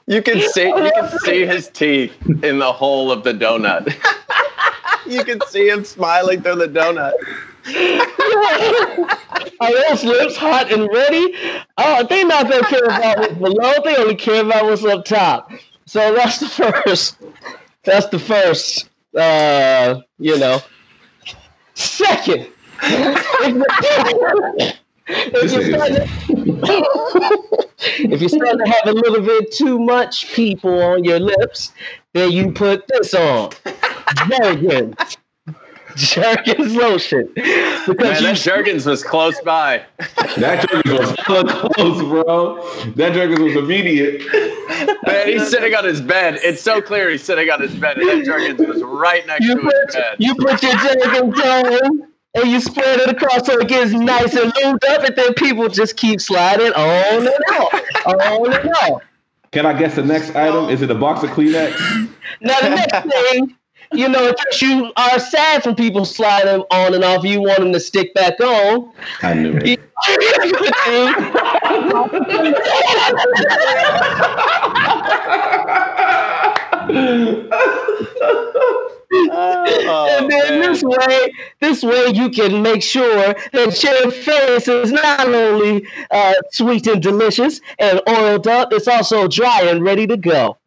[0.10, 3.96] You can see you can see his teeth in the hole of the donut.
[5.06, 7.14] you can see him smiling through the donut.
[9.62, 11.36] Are those lips hot and ready?
[11.78, 13.74] Oh, they not gonna care about what's below.
[13.86, 15.52] They only care about what's up top.
[15.86, 17.18] So that's the first.
[17.84, 18.90] That's the first.
[19.16, 20.60] Uh, you know.
[21.76, 22.48] Second,
[25.10, 27.68] if you're, This starting to,
[28.14, 31.74] if you're starting to have a little bit too much people on your lips,
[32.14, 33.52] then you put this on.
[34.28, 35.18] Jergens.
[35.96, 37.30] Jergens lotion.
[37.36, 39.84] Because Man, you that Jergens was close by.
[40.38, 42.92] That Jergens was hella close, bro.
[42.92, 44.22] That Jergens was immediate.
[45.08, 46.40] Man, he's sitting on his bed.
[46.44, 49.56] It's so clear he's sitting on his bed, and that Jergens was right next you
[49.56, 50.16] to his bed.
[50.20, 54.54] you put your Jergens on and you spread it across so it gets nice and
[54.54, 57.74] lubed up, and then people just keep sliding on and out,
[58.06, 59.02] on and out.
[59.52, 60.70] Can I guess the next item?
[60.70, 61.74] Is it a box of Kleenex?
[62.42, 63.56] Now the next thing,
[63.94, 67.60] you know, in case you are sad from people sliding on and off, you want
[67.60, 68.94] them to stick back on.
[69.24, 69.80] I knew it.
[79.12, 80.72] Oh, and then man.
[80.72, 86.34] this way, this way you can make sure that your face is not only uh,
[86.52, 90.58] sweet and delicious and oiled up, it's also dry and ready to go.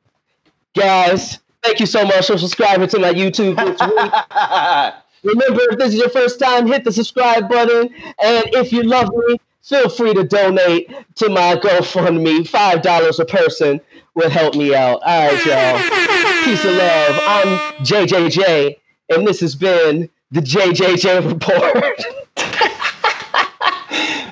[0.75, 3.57] Guys, thank you so much for subscribing to my YouTube.
[5.23, 7.91] Remember, if this is your first time, hit the subscribe button.
[8.23, 12.49] And if you love me, feel free to donate to my GoFundMe.
[12.49, 13.81] $5 a person
[14.15, 15.01] will help me out.
[15.05, 16.45] All right, y'all.
[16.45, 17.21] Peace of love.
[17.27, 17.49] I'm
[17.85, 18.77] JJJ,
[19.11, 22.05] and this has been the JJJ Report.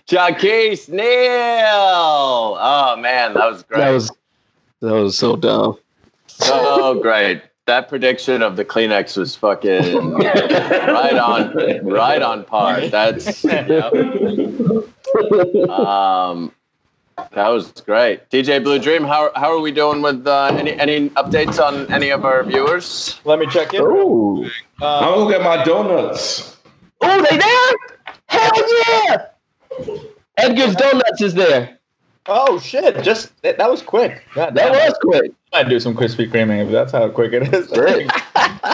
[0.09, 1.07] Jaquise Neal.
[2.59, 3.79] Oh man, that was great.
[3.79, 4.11] that was
[4.81, 5.79] that was so dumb.
[6.27, 7.43] so great.
[7.71, 12.89] That prediction of the Kleenex was fucking right on, right on par.
[12.89, 13.71] That's yep.
[15.71, 16.53] um,
[17.33, 18.29] that was great.
[18.29, 22.11] DJ Blue Dream, how how are we doing with uh, any any updates on any
[22.11, 23.21] of our viewers?
[23.25, 23.83] Let me check in.
[23.83, 24.47] Ooh.
[24.47, 24.51] Um,
[24.83, 26.57] I'm gonna get my donuts.
[27.03, 27.73] Oh, they there?
[28.27, 28.51] Hell
[28.89, 30.07] yeah!
[30.39, 31.79] Edgar's Donuts is there.
[32.27, 33.01] oh shit!
[33.05, 34.25] Just that, that was quick.
[34.35, 34.89] God That damn.
[34.89, 35.31] was quick.
[35.53, 37.71] I might do some Krispy Kreming if that's how quick it is.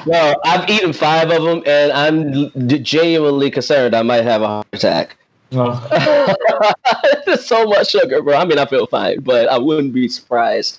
[0.07, 4.67] No, I've eaten five of them, and I'm genuinely concerned I might have a heart
[4.73, 5.17] attack.
[5.53, 6.73] Oh.
[7.27, 8.37] There's so much sugar, bro.
[8.37, 10.79] I mean, I feel fine, but I wouldn't be surprised.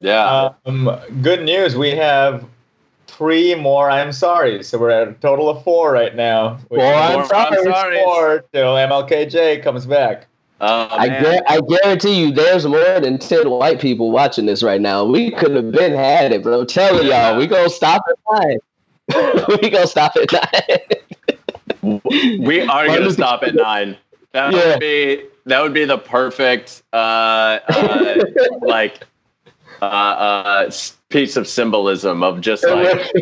[0.00, 0.90] Yeah, Um,
[1.22, 1.76] good news.
[1.76, 2.46] We have
[3.08, 3.90] three more.
[3.90, 4.62] I'm sorry.
[4.62, 6.58] So we're at a total of four right now.
[6.68, 7.62] which Four I'm sorry.
[7.64, 7.98] sorry.
[8.04, 10.26] Four till MLKJ comes back.
[10.60, 14.80] Oh, I, gu- I guarantee you, there's more than ten white people watching this right
[14.80, 15.04] now.
[15.04, 16.60] We could have been had it, bro.
[16.60, 18.58] I'm telling y'all, we gonna stop at nine.
[19.62, 21.98] we gonna stop at nine.
[22.40, 23.96] we are going to stop at nine.
[24.32, 24.70] That Yeah.
[24.70, 26.96] would be that would be the perfect uh,
[27.68, 28.16] uh,
[28.62, 29.00] like
[29.80, 30.70] uh, uh,
[31.10, 33.12] piece of symbolism of just like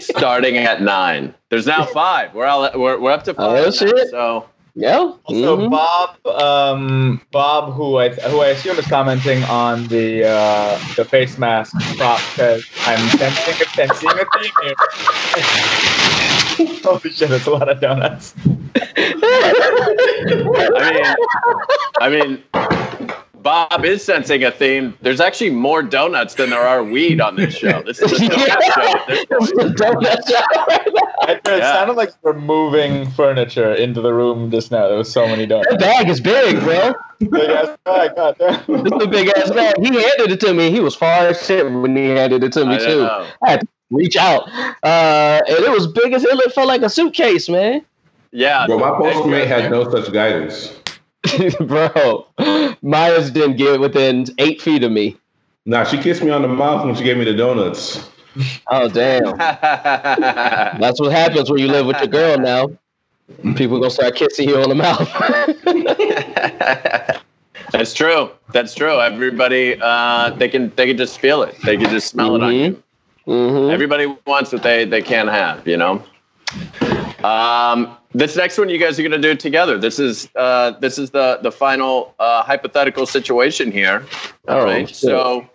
[0.00, 1.34] starting at nine.
[1.48, 2.34] There's now five.
[2.34, 3.90] We're all we're, we're up to Oh, five.
[3.94, 5.12] now, so yeah.
[5.24, 5.70] Also, mhm.
[5.70, 11.38] Bob, um, Bob, who I who I assume is commenting on the uh, the face
[11.38, 14.74] mask prop, says, "I'm sensing a sensing a theme here."
[16.84, 17.28] Holy shit!
[17.28, 18.34] That's a lot of donuts.
[20.76, 21.04] I mean,
[22.00, 22.42] I mean,
[23.42, 24.96] Bob is sensing a theme.
[25.00, 27.82] There's actually more donuts than there are weed on this show.
[27.82, 29.76] This is a donut show this point.
[29.76, 31.32] Donut shop right now.
[31.32, 31.72] It Yeah.
[31.74, 34.88] sounded like we're moving furniture into the room just now.
[34.88, 35.76] There was so many That donuts.
[35.84, 36.94] bag is big, bro.
[37.20, 38.62] Big ass bag, goddamn.
[38.66, 39.74] This is a big ass bag.
[39.78, 40.70] He handed it to me.
[40.70, 42.96] He was far as shit when he handed it to me I too.
[43.02, 43.26] know.
[43.44, 44.48] I had to reach out,
[44.82, 46.38] uh, and it was big as hell.
[46.40, 47.84] It felt like a suitcase, man.
[48.32, 48.66] Yeah.
[48.66, 50.74] Bro, my postmate had no such guidance.
[51.60, 52.26] bro,
[52.82, 55.16] Myers didn't get within eight feet of me.
[55.66, 58.08] Nah, she kissed me on the mouth when she gave me the donuts.
[58.68, 59.36] Oh damn!
[59.38, 62.70] That's what happens when you live with your girl now.
[63.56, 65.08] People gonna start kissing you on the mouth.
[67.72, 68.30] That's true.
[68.52, 69.00] That's true.
[69.00, 71.56] Everybody, uh, they can they can just feel it.
[71.64, 72.82] They can just smell it on you.
[73.24, 75.66] hmm Everybody wants what they they can't have.
[75.66, 76.02] You know.
[77.24, 79.78] Um, this next one you guys are gonna do together.
[79.78, 84.04] This is uh, this is the the final uh, hypothetical situation here.
[84.48, 84.88] All Oh, right.
[84.88, 85.48] So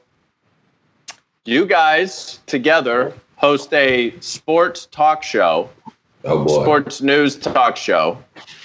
[1.46, 5.70] you guys together host a sports talk show.
[6.26, 6.62] Oh boy.
[6.64, 8.18] sports news talk show,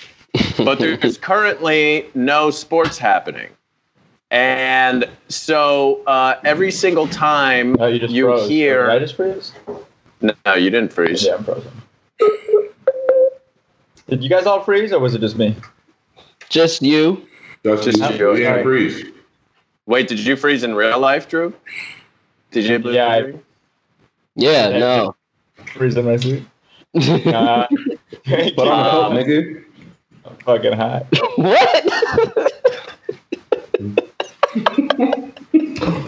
[0.59, 3.51] but there's currently no sports happening.
[4.31, 8.49] And so uh, every single time Oh, you just you froze.
[8.49, 9.53] hear, Did I just freeze?
[10.21, 11.25] no, you didn't freeze.
[11.25, 11.73] Yeah, I'm frozen.
[14.09, 15.55] Did you guys all freeze, or was it just me?
[16.49, 17.27] Just you.
[17.63, 18.31] That's Just just you.
[18.31, 19.05] we didn't freeze.
[19.87, 21.53] Wait, did you freeze in real life, Drew?
[22.51, 22.79] Did you?
[22.79, 23.35] Blue Yeah, I-
[24.35, 24.79] Yeah, Yeah.
[24.79, 25.15] no.
[25.75, 26.43] Freeze in my seat.
[26.95, 27.67] Uh,
[28.57, 29.65] But I'm a Um, coat, nigga.
[30.25, 31.05] I'm fucking high.
[31.37, 31.85] What?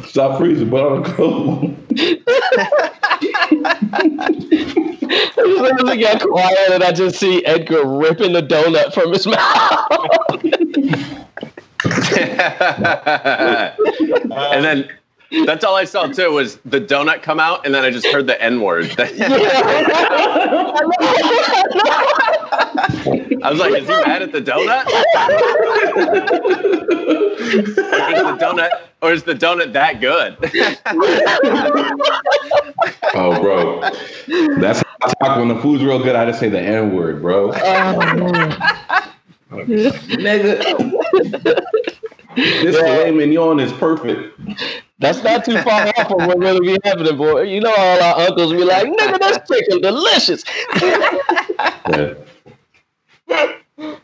[0.09, 1.77] Stop freezing, but I'm cold.
[5.71, 9.41] As soon as quiet, and I just see Edgar ripping the donut from his mouth.
[14.55, 14.89] and then
[15.47, 18.27] that's all I saw too was the donut come out, and then I just heard
[18.27, 18.91] the N word.
[22.53, 24.87] I was like, is he mad at the donut?
[27.23, 28.71] or is the donut
[29.03, 30.37] or is the donut that good?
[33.15, 33.81] Oh, bro.
[34.61, 36.15] That's how I talk when the food's real good.
[36.17, 37.53] I just say the N word, bro.
[37.53, 37.55] Oh,
[39.53, 40.61] Nigga.
[42.37, 44.39] This filet mignon is perfect.
[45.01, 47.43] That's not too far off from what really be happening, boy.
[47.43, 50.45] You know, all our uncles be like, "Nigga, that's chicken delicious."
[51.89, 52.15] Yeah.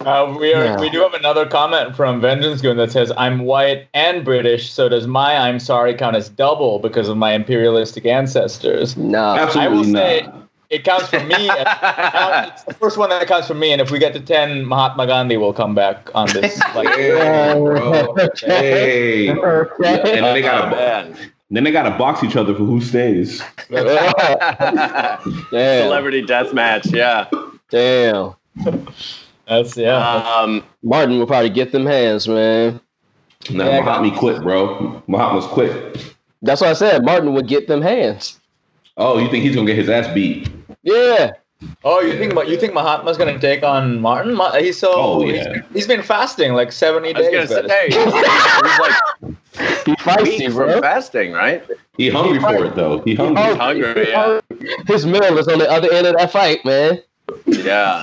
[0.00, 0.78] Uh, we are Yeah.
[0.80, 4.86] we do have another comment from Vengeance Goon that says, "I'm white and British, so
[4.86, 9.40] does my I'm sorry count as double because of my imperialistic ancestors?" No, I will
[9.80, 10.48] Absolutely say not.
[10.68, 11.34] it counts for me.
[11.48, 15.06] it's the first one that counts for me, and if we get to ten, Mahatma
[15.06, 16.60] Gandhi will come back on this.
[16.74, 18.14] Like, Yeah, bro.
[18.40, 19.28] Hey.
[19.28, 21.16] And then they Oh, gotta man.
[21.50, 23.42] then they gotta box each other for who stays.
[25.50, 27.24] Celebrity death match, yeah.
[27.70, 28.34] damn.
[29.46, 29.96] That's yeah.
[29.98, 32.80] Um, Martin will probably get them hands, man.
[33.50, 35.02] Now Yeah, Mahatma quit, bro.
[35.06, 36.14] Mahatma's quit.
[36.42, 37.04] That's what I said.
[37.04, 38.38] Martin would get them hands.
[38.96, 40.48] Oh, you think he's gonna get his ass beat?
[40.82, 41.32] Yeah.
[41.82, 44.38] Oh, you think you think Mahatma's gonna take on Martin?
[44.58, 45.62] He's so Oh, he's- yeah.
[45.72, 47.48] he's been fasting like seventy days.
[47.48, 48.94] say, hey, he's like
[49.84, 50.72] He feisty, bro.
[50.72, 51.62] from fasting, right?
[51.96, 53.00] He hungry for it though.
[53.02, 53.42] He hungry.
[53.44, 54.40] He's hungry, yeah.
[54.86, 57.00] His meal is on the other end of that fight, man.
[57.46, 58.02] Yeah.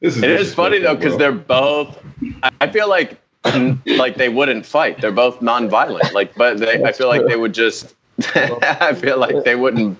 [0.00, 1.98] This It is funny though because they're both.
[2.42, 3.18] I- I feel like
[3.86, 5.00] like they wouldn't fight.
[5.00, 6.12] They're both non-violent.
[6.12, 7.94] Like, but they, I feel like they would just.
[8.34, 9.98] I feel like they wouldn't.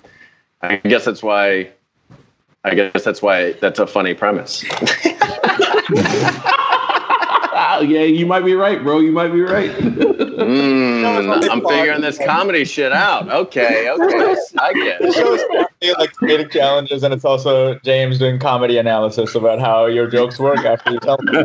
[0.63, 1.71] I guess that's why.
[2.65, 4.65] I guess that's why that's a funny premise.
[7.59, 8.99] Ah, yeah, you might be right, bro.
[9.01, 9.71] You might be right.
[10.37, 13.29] Mm, I'm figuring this comedy shit out.
[13.31, 15.15] Okay, okay, I get The it.
[15.15, 15.35] show
[15.81, 20.39] is like creative challenges, and it's also James doing comedy analysis about how your jokes
[20.39, 21.45] work after you tell them.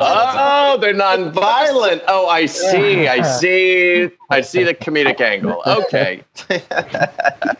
[0.00, 2.02] Oh, they're non-violent.
[2.08, 3.06] Oh, I see.
[3.06, 4.10] I see.
[4.30, 5.62] I see the comedic angle.
[5.66, 6.22] Okay.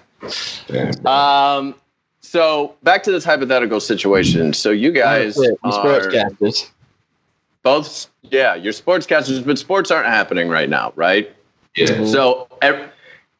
[1.05, 1.75] Um.
[2.23, 4.55] So back to this hypothetical situation.
[4.55, 6.71] So you guys The are sportscasters.
[7.65, 11.35] Both, yeah, you're sportscasters, but sports aren't happening right now, right?
[11.75, 12.05] Yeah.
[12.05, 12.87] So every,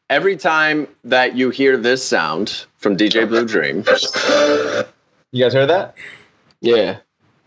[0.09, 3.85] every time that you hear this sound from DJ Blue Dream,
[5.31, 5.95] You guys heard that?
[6.61, 6.97] Yeah.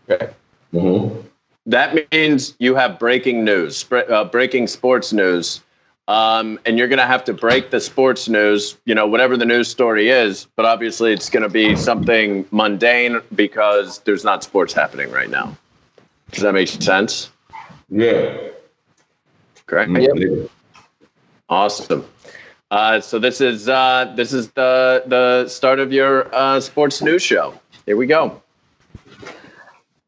[0.09, 0.31] Okay.
[0.73, 1.27] mm-hmm.
[1.65, 5.61] that means you have breaking news, uh, breaking sports news.
[6.07, 9.45] Um, and you're going to have to break the sports news, you know, whatever the
[9.45, 10.47] news story is.
[10.55, 15.55] But obviously, it's going to be something mundane because there's not sports happening right now.
[16.31, 17.31] Does that make sense?
[17.89, 18.37] Yeah.
[19.65, 19.91] Correct.
[19.91, 20.49] Yep.
[21.49, 22.05] Awesome.
[22.71, 27.23] Uh, so this is uh, this is the the start of your uh, sports news
[27.23, 27.59] show.
[27.85, 28.41] Here we go.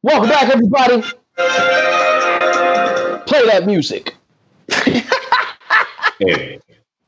[0.03, 1.01] Welcome back, everybody.
[3.25, 4.15] Play that music.
[6.19, 6.59] Hey,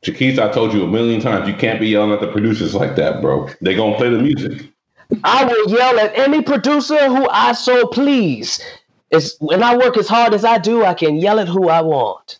[0.04, 2.96] Jaquise, I told you a million times you can't be yelling at the producers like
[2.96, 3.48] that, bro.
[3.60, 4.68] They gonna play the music.
[5.22, 8.60] I will yell at any producer who I so please.
[9.14, 11.80] It's when I work as hard as I do, I can yell at who I
[11.82, 12.38] want.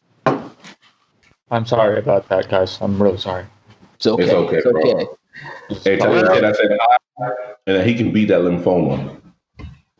[1.50, 2.78] I'm sorry about that, guys.
[2.80, 3.44] I'm really sorry.
[3.96, 4.24] It's okay.
[4.24, 4.80] It's okay, It's bro.
[4.82, 5.06] okay.
[5.84, 6.96] Hey, tell him that I said hi,
[7.66, 9.20] and that he can beat that lymphoma.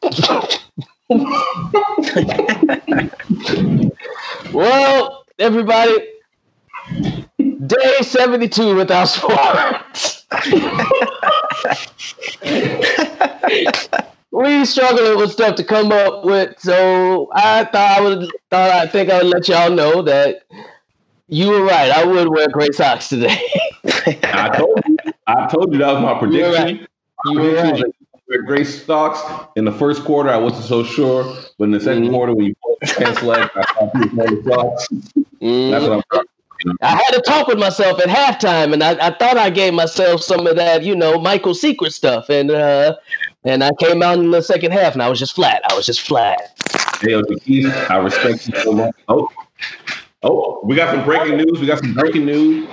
[4.53, 6.09] Well, everybody,
[7.67, 10.27] day 72 without sports.
[14.35, 18.87] we struggling with stuff to come up with, so I thought I would thought I
[18.87, 20.43] think I would let y'all know that
[21.29, 21.91] you were right.
[21.91, 23.39] I would wear gray socks today.
[23.85, 24.97] I told you.
[25.29, 26.87] I told you that was my prediction.
[27.27, 27.79] You were right.
[27.79, 27.93] you would
[28.29, 29.21] wear gray stocks
[29.55, 30.31] in the first quarter.
[30.31, 31.25] I wasn't so sure,
[31.59, 32.11] but in the 2nd Mhm.
[32.11, 34.89] quarter, when you pulled the leg, I thought you the socks.
[35.41, 35.71] Mhm.
[35.71, 36.29] That's what I'm talking.
[36.81, 40.23] I had to talk with myself at halftime, and I, I thought I gave myself
[40.23, 42.97] some of that, you know, Michael Secret stuff, and uh,
[43.45, 45.63] and I came out in the second half, and I was just flat.
[45.71, 46.53] I was just flat.
[47.01, 48.95] Hey, Jaquise, I respect you so much.
[49.09, 49.29] Oh,
[50.23, 51.61] oh, we got some breaking news.
[51.61, 52.69] We got some breaking news.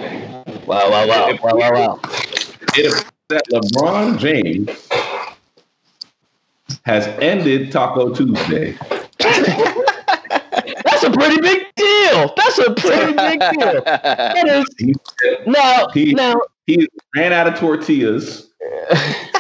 [0.66, 2.00] Wow, wow, wow, wow, wow, wow.
[2.76, 4.70] It that LeBron James
[6.84, 8.78] has ended Taco Tuesday.
[9.20, 12.34] That's a pretty big deal.
[12.36, 13.82] That's a pretty big deal.
[13.84, 14.96] That is He,
[15.46, 18.52] now He- now he ran out of tortillas.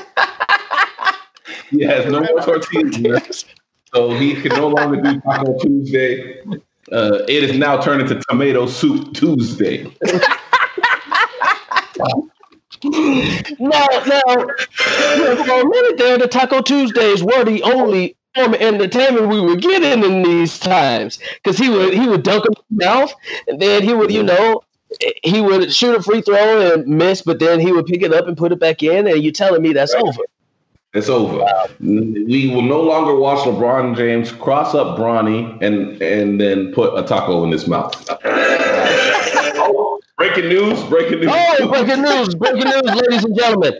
[1.72, 3.45] He has no more tortillas
[3.93, 6.41] so he can no longer do Taco Tuesday.
[6.91, 9.84] Uh, it is now turned into Tomato Soup Tuesday.
[13.59, 14.47] now now
[15.43, 19.55] for a minute there, the Taco Tuesdays were the only form of entertainment we were
[19.55, 21.19] getting in these times.
[21.43, 23.13] Because he would he would dunk him in the mouth,
[23.47, 24.63] and then he would, you know,
[25.24, 28.28] he would shoot a free throw and miss, but then he would pick it up
[28.28, 30.03] and put it back in, and you're telling me that's Right.
[30.03, 30.24] over.
[30.93, 31.45] It's over.
[31.79, 37.03] We will no longer watch LeBron James cross up Bronny and and then put a
[37.03, 37.93] taco in his mouth.
[38.25, 40.83] Oh, breaking news!
[40.83, 41.29] Breaking news!
[41.31, 42.35] Oh, breaking news!
[42.35, 43.73] Breaking news, ladies and gentlemen.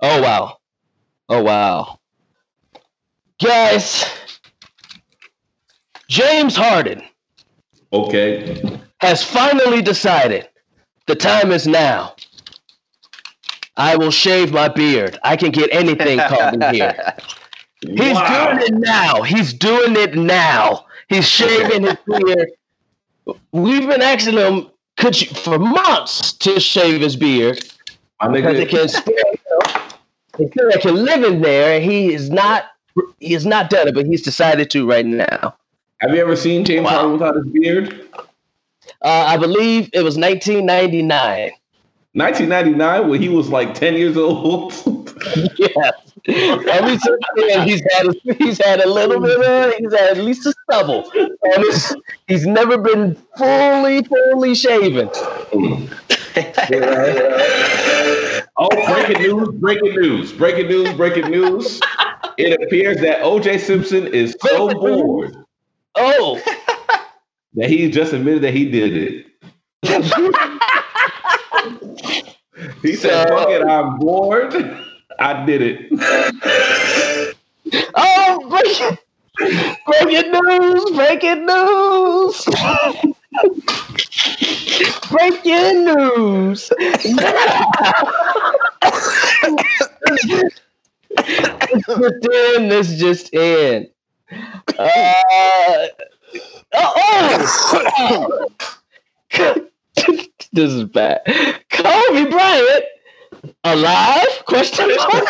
[0.00, 0.58] Oh wow.
[1.28, 2.00] Oh wow.
[3.40, 4.04] Guys,
[6.08, 7.02] James Harden
[7.92, 8.80] Okay.
[9.00, 10.48] has finally decided
[11.06, 12.14] the time is now.
[13.76, 15.18] I will shave my beard.
[15.22, 17.14] I can get anything called in here.
[17.80, 18.52] He's Wow.
[18.52, 19.22] doing it now.
[19.22, 20.86] He's doing it now.
[21.08, 22.50] He's shaving his beard.
[23.52, 27.60] We've been asking him could you, for months to shave his beard
[28.20, 29.14] My because it nigga, can spare
[30.38, 31.80] until I can live in there.
[31.80, 32.64] He is not.
[33.20, 35.54] He has not done it, but he's decided to right now.
[36.00, 36.90] have you ever seen James Wow.
[36.90, 38.08] Harden without his beard?
[39.02, 41.50] Uh, I believe it was 1999.
[42.16, 44.72] 1999, when he was like 10 years old.
[45.56, 45.92] yes.
[46.28, 50.24] Ever since then, he's had a, he's had a little bit of he's had at
[50.24, 51.08] least a stubble.
[51.14, 51.94] And it's,
[52.26, 55.08] he's never been fully fully shaven.
[58.56, 59.48] oh, breaking news!
[59.60, 60.32] Breaking news!
[60.32, 60.94] Breaking news!
[60.94, 61.80] Breaking news!
[62.38, 63.58] It appears that O.J.
[63.58, 65.36] Simpson is so bored
[65.96, 66.40] Oh,
[67.54, 69.26] that he just admitted that he did it.
[72.86, 74.54] He said, "Fuck it, I'm bored.
[75.18, 75.88] I did it."
[77.96, 78.96] oh, breaking,
[79.86, 80.84] breaking news!
[80.94, 82.44] Breaking news!
[85.10, 86.70] breaking news!
[91.88, 92.68] just in.
[92.68, 93.88] This just in.
[94.78, 95.12] Uh,
[96.72, 96.94] oh,
[97.98, 98.48] oh.
[100.56, 101.20] This is bad.
[101.70, 102.84] Kobe Bryant
[103.64, 104.26] alive?
[104.46, 105.24] Question mark.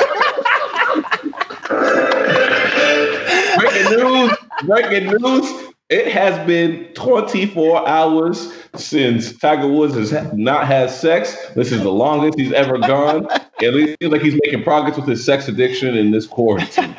[3.59, 4.33] Breaking news!
[4.65, 5.73] Breaking news!
[5.89, 11.37] It has been 24 hours since Tiger Woods has not had sex.
[11.55, 13.27] This is the longest he's ever gone.
[13.31, 16.97] At least it seems like he's making progress with his sex addiction in this quarantine.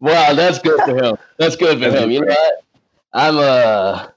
[0.00, 1.16] Wow, that's good for him.
[1.38, 2.10] That's good for him.
[2.10, 2.64] You know what?
[3.12, 4.08] I'm uh,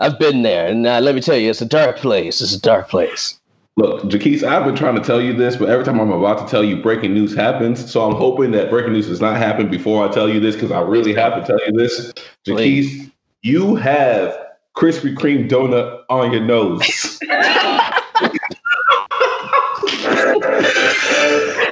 [0.00, 2.40] I've been there, and uh, let me tell you, it's a dark place.
[2.40, 3.38] It's a dark place.
[3.76, 6.50] Look, Jaquise, I've been trying to tell you this, but every time I'm about to
[6.50, 7.90] tell you breaking news happens.
[7.90, 10.72] So I'm hoping that breaking news does not happen before I tell you this because
[10.72, 12.12] I really have to tell you this.
[12.44, 12.90] Please.
[12.90, 14.36] Jaquise, you have
[14.76, 17.18] Krispy Kreme donut on your nose.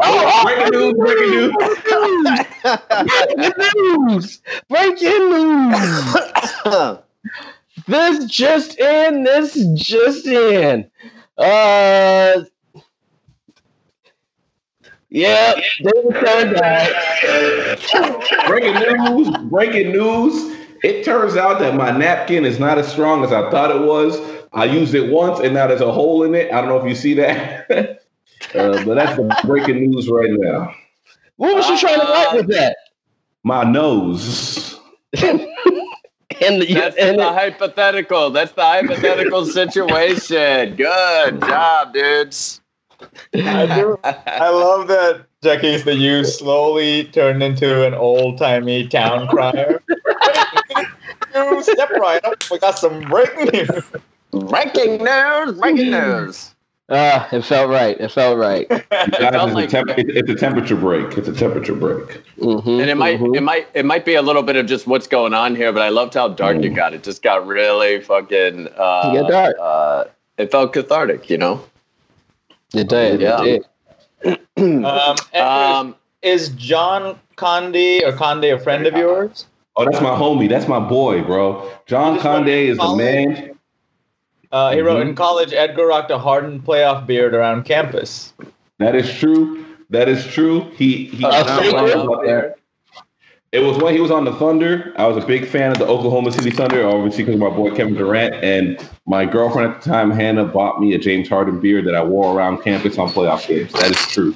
[0.01, 1.53] Oh, breaking news, breaking news.
[3.49, 4.41] Breaking news!
[4.69, 6.99] Breaking news!
[7.87, 9.25] This just in.
[9.25, 10.91] This just in.
[11.37, 12.43] Uh,
[15.11, 17.79] yeah, David Stern died.
[18.47, 20.57] breaking news, breaking news.
[20.83, 24.19] It turns out that my napkin is not as strong as I thought it was.
[24.53, 26.53] I used it once and now there's a hole in it.
[26.53, 27.67] I don't know if you see that.
[28.55, 30.75] uh, but that's the breaking news right now.
[31.37, 32.77] What was you trying to write with that?
[33.45, 34.79] My nose.
[36.43, 38.31] and the, That's and the it- hypothetical.
[38.31, 40.77] That's the hypothetical situation.
[40.77, 42.61] Good job, dudes.
[43.35, 43.99] I do.
[44.05, 49.81] I love that, Jackie, that you slowly turned into an old timey town crier.
[51.35, 52.43] You Step right up.
[52.51, 53.85] We got some breaking news.
[54.33, 56.55] Breaking news, breaking news.
[56.91, 58.01] Ah, it felt right.
[58.01, 58.67] It felt right.
[58.69, 61.19] Guys, felt it's, a like- temp- it- it's a temperature break.
[61.19, 62.23] It's a temperature break.
[62.39, 63.37] Mhm, And it might, mhm.
[63.37, 65.83] it might, it might be a little bit of just what's going on here, but
[65.83, 66.95] I loved how dark it got.
[66.95, 68.69] It just got really fucking.
[68.77, 69.57] Uh, It dark.
[69.61, 70.05] Uh,
[70.39, 71.63] it felt cathartic, you know.
[72.75, 73.21] It did.
[73.21, 73.43] Yeah.
[73.43, 73.67] It
[74.23, 74.39] did.
[74.85, 79.47] Um, anyways, Um, is John Conde or Conde a friend of yours?
[79.77, 80.49] Oh, that's my homie.
[80.49, 81.71] That's my boy, bro.
[81.87, 82.97] John You just wanted Conde is the follow?
[82.97, 83.58] man.
[84.51, 85.11] Uh, he wrote Mhm.
[85.11, 88.33] in college, Edgar rocked a hardened playoff beard around campus.
[88.79, 89.65] That is true.
[89.91, 90.67] That is true.
[90.77, 91.25] He he.
[91.25, 92.55] Uh, he- Thunder?
[93.51, 94.93] It was when he was on the Thunder.
[94.97, 97.71] I was a big fan of the Oklahoma City Thunder, obviously because of my boy
[97.75, 98.35] Kevin Durant.
[98.45, 102.03] And my girlfriend at the time, Hannah, bought me a James Harden beard that I
[102.05, 103.73] wore around campus on playoff games.
[103.73, 104.35] That is true.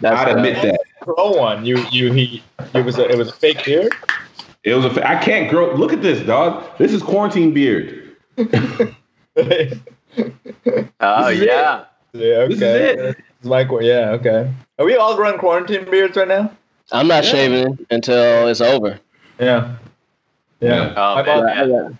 [0.00, 0.80] That's I'd admit that.
[1.02, 2.42] Pro one, you you he
[2.72, 3.92] it was a, it was a fake beard.
[4.62, 4.90] It was a.
[4.90, 5.74] fa- I can't grow.
[5.74, 6.64] Look at this, dog.
[6.78, 8.05] This is quarantine beard.
[11.00, 11.46] Oh This is it.
[11.48, 11.84] yeah.
[12.12, 12.48] Yeah, okay.
[12.48, 13.16] This is it.
[13.40, 14.50] It's like yeah, okay.
[14.78, 16.50] Are we all growing quarantine beards right now?
[16.92, 17.30] I'm not Yeah.
[17.30, 18.98] shaving until it's over.
[19.38, 19.76] Yeah.
[20.60, 20.94] Yeah.
[20.96, 21.92] Oh, My man, mom- I got,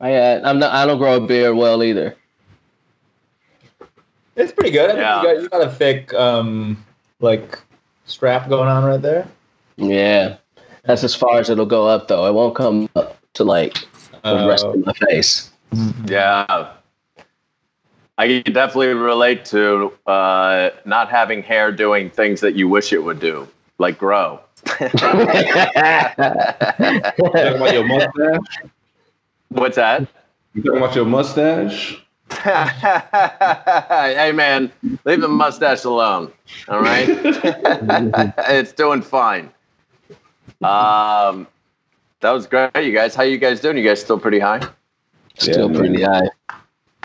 [0.00, 0.08] I,
[0.46, 0.72] I, am not.
[0.72, 2.16] I don't grow a beard well either.
[4.36, 4.90] It's pretty good.
[4.90, 5.20] I think Yeah.
[5.20, 6.82] you got you got a thick um
[7.20, 7.58] like
[8.06, 9.26] strap going on right there.
[9.76, 10.36] Yeah,
[10.84, 12.26] that's as far as it'll go up though.
[12.26, 13.76] It won't come up to like
[14.26, 15.50] the Uh, rest of my face.
[16.06, 16.72] Yeah.
[18.18, 23.04] I can definitely relate to uh, not having hair doing things that you wish it
[23.04, 23.46] would do,
[23.78, 24.40] like grow.
[24.64, 25.28] Talking
[26.16, 28.40] about your mustache?
[29.50, 30.08] What's that?
[30.54, 32.02] You talking about your mustache?
[32.42, 34.72] hey man,
[35.04, 36.32] leave the mustache alone.
[36.68, 37.06] All right,
[38.48, 39.50] it's doing fine.
[40.62, 41.46] Um,
[42.20, 43.14] that was great, you guys.
[43.14, 43.76] How you guys doing?
[43.76, 44.60] You guys still pretty high?
[45.38, 45.78] Still man.
[45.78, 46.28] pretty high.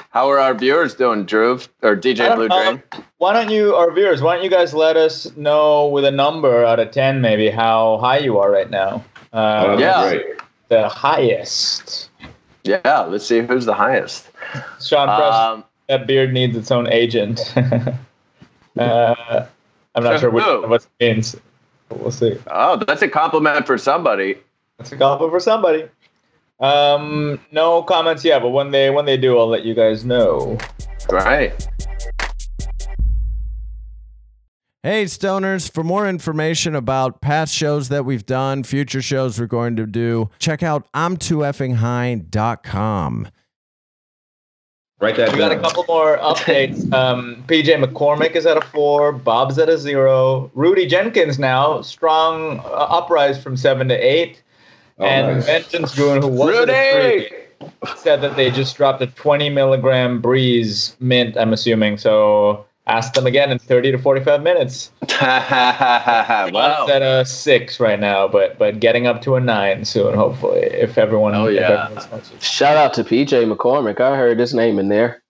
[0.09, 2.63] How are our viewers doing, Drew or DJ Blue know.
[2.63, 2.83] Drain?
[3.17, 6.65] Why don't you, our viewers, why don't you guys let us know with a number
[6.65, 9.03] out of 10 maybe how high you are right now?
[9.31, 10.09] That'd be Yeah.
[10.09, 10.25] great.
[10.67, 12.09] The highest.
[12.63, 14.29] Yeah, let's see who's the highest.
[14.81, 17.53] Sean Press, Um, that beard needs its own agent.
[18.77, 19.45] uh,
[19.95, 20.67] I'm not For sure which, who?
[20.67, 21.35] what it means.
[21.89, 22.37] We'll see.
[22.47, 24.37] oh, that's a compliment for somebody.
[24.81, 25.87] That's a compliment for somebody.
[26.59, 30.57] Um, no comments yet, but when they when they do, I'll let you guys know.
[31.07, 31.53] Right.
[34.81, 39.75] Hey, stoners, for more information about past shows that we've done, future shows we're going
[39.75, 43.27] to do, check out I'm too effing high.com.
[44.99, 46.91] Write that We got a couple more updates.
[46.91, 49.11] Um, PJ McCormick is at a four.
[49.11, 50.49] Bob's at a zero.
[50.55, 54.41] Rudy Jenkins now strong uh, uprise from seven to eight.
[54.99, 55.45] Oh, and nice.
[55.45, 57.29] Vengeance Goon, who was at a Rudy!
[57.97, 61.37] said that they just dropped a 20 milligram breeze mint.
[61.37, 61.97] I'm assuming.
[61.97, 64.91] So ask them again in 30 to 45 minutes.
[65.21, 66.49] wow.
[66.51, 70.61] Bob's at a six right now, but but getting up to a nine soon, hopefully.
[70.61, 71.87] If everyone, Oh, yeah.
[71.91, 72.31] everyone's.
[72.39, 73.99] Shout out to PJ McCormick.
[74.01, 75.21] I heard his name in there.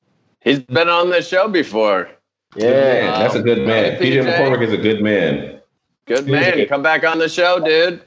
[0.41, 2.09] He's been on the show before.
[2.53, 3.03] Good man.
[3.05, 3.20] Yeah.
[3.20, 3.95] That's a good man.
[3.95, 4.38] Hey, PJ PJ.
[4.38, 5.59] McCormick is a good man.
[6.07, 6.66] Good man.
[6.68, 8.01] Come back on the show, dude.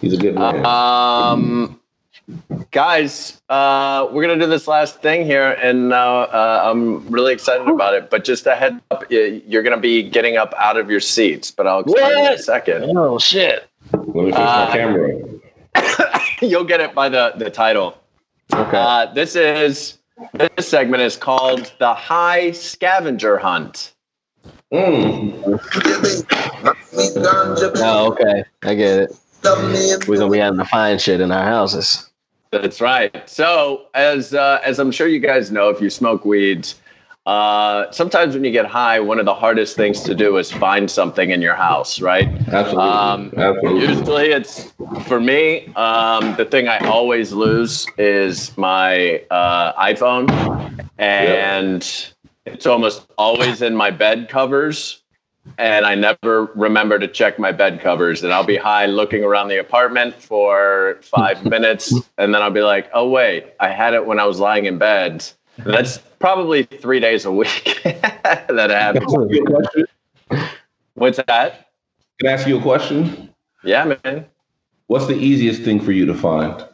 [0.00, 0.64] He's a good man.
[0.66, 1.80] Um,
[2.70, 7.68] guys, uh, we're gonna do this last thing here, and uh, uh, I'm really excited
[7.68, 8.10] about it.
[8.10, 11.66] But just a head up, you're gonna be getting up out of your seats, but
[11.66, 12.96] I'll explain in a second.
[12.96, 13.68] Oh shit.
[13.92, 16.20] Let me fix uh, my camera.
[16.40, 17.98] You'll get it by the the title.
[18.52, 18.76] Okay.
[18.76, 19.98] Uh, this is
[20.34, 23.94] this segment is called the High Scavenger Hunt.
[24.72, 25.60] Mm.
[27.76, 28.44] oh, okay.
[28.62, 29.16] I get it.
[29.44, 32.08] We're gonna be having to find shit in our houses.
[32.50, 33.28] That's right.
[33.28, 36.68] So, as uh, as I'm sure you guys know, if you smoke weed,
[37.24, 40.90] uh, sometimes when you get high, one of the hardest things to do is find
[40.90, 42.28] something in your house, right?
[42.48, 42.76] Absolutely.
[42.76, 43.80] Um, Absolutely.
[43.80, 44.72] Usually, it's
[45.06, 45.68] for me.
[45.76, 52.12] Um, the thing I always lose is my uh, iPhone, and
[52.44, 55.01] it's almost always in my bed covers.
[55.58, 59.48] And I never remember to check my bed covers, and I'll be high looking around
[59.48, 64.06] the apartment for five minutes, and then I'll be like, "Oh wait, I had it
[64.06, 65.24] when I was lying in bed."
[65.56, 69.12] And that's probably three days a week that happens.
[69.12, 69.86] Can I ask you a question?
[70.94, 71.70] What's that?
[72.20, 73.34] Can I ask you a question?
[73.64, 74.26] Yeah, man.
[74.86, 76.64] What's the easiest thing for you to find?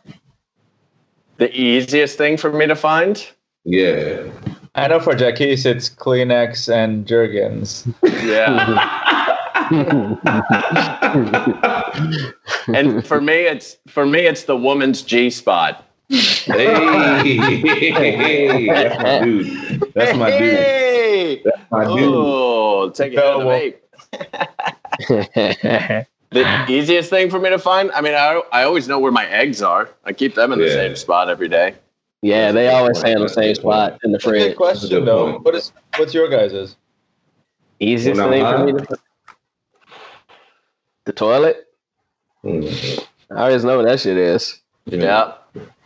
[1.39, 3.27] The easiest thing for me to find?
[3.65, 4.31] Yeah.
[4.75, 7.87] I know for Jaquise it's Kleenex and Jergens.
[8.03, 8.85] Yeah.
[12.69, 15.85] and for me it's for me it's the woman's G spot.
[16.11, 17.37] Hey,
[18.67, 19.93] that's my dude.
[19.95, 20.41] That's my dude.
[20.55, 21.43] Hey!
[21.45, 21.99] That's my dude.
[22.15, 23.47] Oh, take it out of
[25.01, 26.07] the.
[26.31, 27.91] The easiest thing for me to find?
[27.93, 29.89] I mean, I, I always know where my eggs are.
[30.05, 30.73] I keep them in the Yeah.
[30.75, 31.75] same spot every day.
[32.23, 34.43] Yeah, they always stay in the same spot in the That's a good fridge.
[34.43, 35.33] That's a question good though.
[35.33, 35.45] point.
[35.45, 36.77] What is what's your guys's?
[37.81, 38.99] Easiest When I'm thing for me to
[41.05, 41.67] the toilet.
[42.45, 43.05] Mm.
[43.31, 44.61] I always know what that shit is.
[44.87, 45.35] Yeah.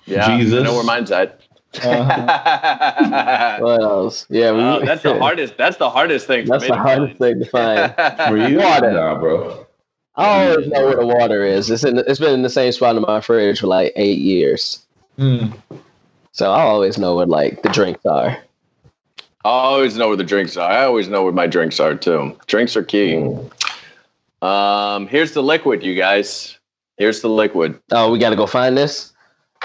[0.07, 0.27] Yeah.
[0.27, 0.63] I Jesus.
[0.65, 1.41] know where mine's at.
[1.83, 4.27] Uh, What else?
[4.29, 5.57] Yeah, we, Oh, that's the hardest.
[5.57, 6.47] That's the hardest thing.
[6.47, 7.35] That's the hardest find.
[7.35, 7.95] thing to find.
[8.29, 8.91] For you, Water.
[8.93, 9.67] nah, bro.
[10.17, 11.71] I always know where the water is.
[11.71, 11.97] It's in.
[11.99, 14.85] It's been in the same spot in my fridge for like eight years.
[15.17, 15.47] hmm.
[16.33, 18.39] So I always know what like the drinks are.
[19.45, 20.71] I always know where the drinks are.
[20.71, 22.37] I always know where my drinks are too.
[22.47, 23.27] Drinks are key.
[24.41, 26.59] Um, here's the liquid, you guys.
[26.97, 27.79] Here's the liquid.
[27.91, 29.13] Oh, we got to go find this.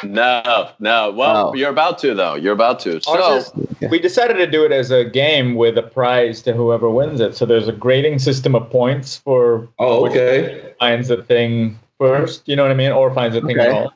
[0.03, 1.11] No, no.
[1.11, 1.53] Well, Oh.
[1.55, 2.35] you're about to though.
[2.35, 3.01] You're about to.
[3.01, 3.51] So, Ours
[3.81, 7.19] is- we decided to do it as a game with a prize to whoever wins
[7.19, 7.35] it.
[7.35, 10.73] So there's a grading system of points for Oh, okay.
[10.79, 12.47] finds the thing first.
[12.47, 12.91] You know what I mean?
[12.91, 13.77] Or finds the thing at Okay.
[13.77, 13.93] all.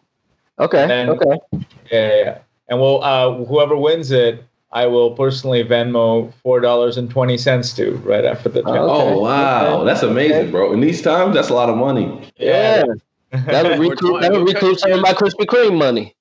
[0.60, 0.88] Okay.
[0.88, 1.40] Then- okay.
[1.52, 1.60] Yeah,
[1.92, 2.38] yeah, yeah.
[2.72, 7.74] And we'll uh, whoever wins it, I will personally Venmo four dollars and twenty cents
[7.74, 8.92] to right after the challenge.
[9.14, 9.76] Oh, wow.
[9.76, 9.86] Okay.
[9.86, 10.72] That's amazing, bro.
[10.72, 12.32] In these times, that's a lot of money.
[12.38, 12.86] Yeah.
[13.32, 14.22] That'll We're recoup.
[14.22, 16.16] That'll recoup some of my Krispy Kreme money.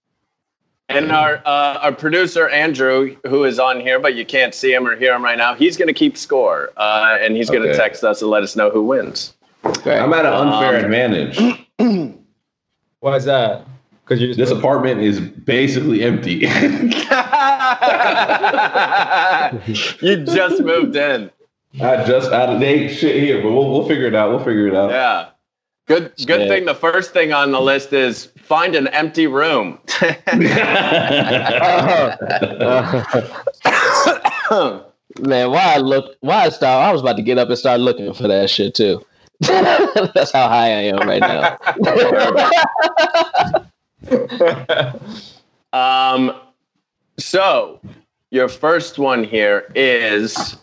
[0.89, 4.89] and our uh, our producer Andrew, who is on here, but you can't see him
[4.89, 7.69] or hear him right now, he's going to keep score, uh, and he's going to
[7.69, 7.79] Okay.
[7.79, 9.35] text us and let us know who wins.
[9.65, 11.39] I'm at an unfair Um, advantage.
[12.99, 13.65] Why is that?
[14.11, 16.33] Because you just This apartment is basically empty.
[20.05, 21.31] you just moved in.
[21.81, 24.31] I just I they ain't shit here, but we'll we'll figure it out.
[24.31, 24.91] We'll figure it out.
[24.91, 25.29] Yeah.
[25.87, 26.49] Good good Yeah.
[26.49, 29.79] thing the first thing on the list is find an empty room.
[35.21, 36.17] Man, why I look?
[36.19, 36.89] Why I start?
[36.89, 39.05] I was about to get up and start looking for that shit too.
[39.41, 41.59] That's how high I am right now.
[45.73, 46.33] um
[47.19, 47.81] so
[48.31, 50.57] your first one here is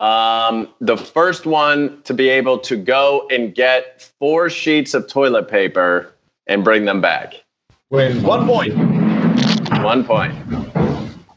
[0.00, 5.48] um, the first one to be able to go and get four sheets of toilet
[5.48, 6.12] paper
[6.46, 7.42] and bring them back.
[7.90, 8.76] win one point.
[9.82, 10.34] One point.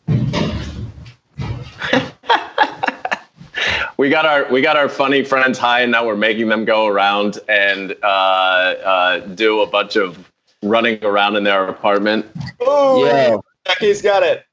[3.97, 6.87] we got our we got our funny friends high, and now we're making them go
[6.87, 10.29] around and uh, uh, do a bunch of
[10.63, 12.25] running around in their apartment.
[12.61, 13.37] Oh, Yeah.
[13.65, 14.43] Jaquise got it.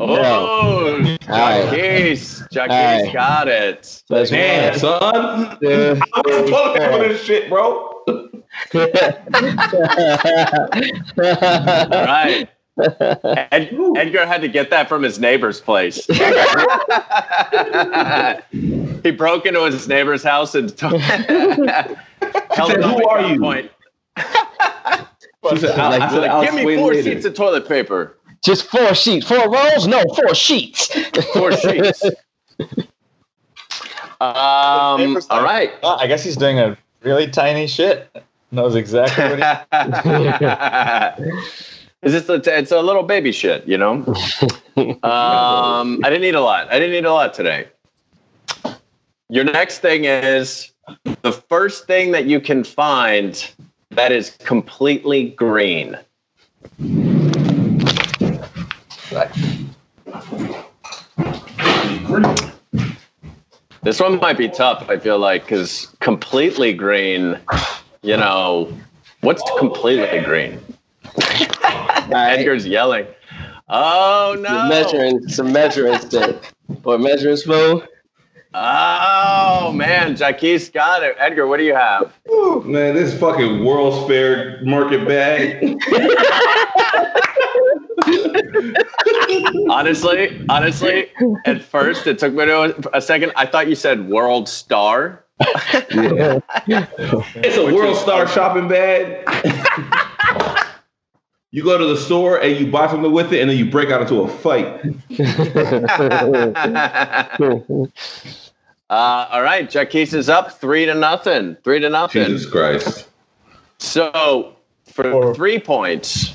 [0.00, 0.98] Oh,
[1.28, 2.16] right.
[2.16, 3.10] Jacques, Jacques right.
[3.12, 4.02] got it.
[4.08, 5.58] Let's Damn, son.
[5.60, 6.00] Yeah.
[6.14, 8.02] I'm just toilet for this shit, bro.
[8.08, 8.30] All
[12.06, 12.48] right.
[12.78, 16.06] Ed, Edgar had to get that from his neighbor's place.
[19.02, 23.38] he broke into his neighbor's house and told held said, it up "Who are you?"
[23.38, 23.68] gunpoint.
[25.50, 27.02] She said, I, I said, I'll Give me four later.
[27.02, 28.16] sheets of toilet paper.
[28.44, 29.86] Just four sheets, four rolls?
[29.86, 30.88] No, four sheets.
[31.32, 32.04] Four sheets.
[34.20, 35.72] Um, Neighbor's all like, right.
[35.82, 38.08] "Oh, I guess he's doing a really tiny shit.
[38.52, 39.66] Knows exactly what
[41.26, 41.32] he.
[42.04, 44.04] It's just a, it's a little baby shit, you know.
[44.76, 46.68] Um, I didn't eat a lot.
[46.68, 47.68] I didn't eat a lot today.
[49.28, 50.72] Your next thing is
[51.22, 53.48] the first thing that you can find
[53.92, 55.98] that is completely green.
[63.82, 64.88] This one might be tough.
[64.88, 67.38] I feel like because completely green,
[68.02, 68.72] you know,
[69.22, 70.60] what's completely green?
[72.12, 73.06] Edgar's yelling.
[73.68, 74.48] Oh no!
[74.48, 76.52] Some measuring, some measuring stick
[76.84, 77.82] or measuring spoon.
[78.54, 81.16] Oh man, Jaquise got it.
[81.18, 82.12] Edgar, what do you have?
[82.64, 85.78] Man, this fucking World's Fair market bag.
[89.70, 91.10] Honestly, honestly,
[91.46, 93.32] at first it took me to a, a second.
[93.36, 95.24] I thought you said World Star.
[95.40, 96.46] It's
[97.56, 99.24] a World Star shopping bag.
[101.52, 103.90] you go to the store and you buy something with it, and then you break
[103.90, 104.82] out into a fight.
[108.90, 111.56] Uh, all right, Jaquise is up three to nothing.
[111.64, 112.26] Three to nothing.
[112.26, 113.08] Jesus Christ.
[113.78, 116.34] So for Or- three points,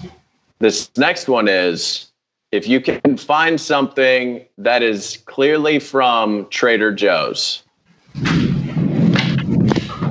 [0.58, 2.08] this next one is
[2.52, 7.62] if you can find something that is clearly from Trader Joe's.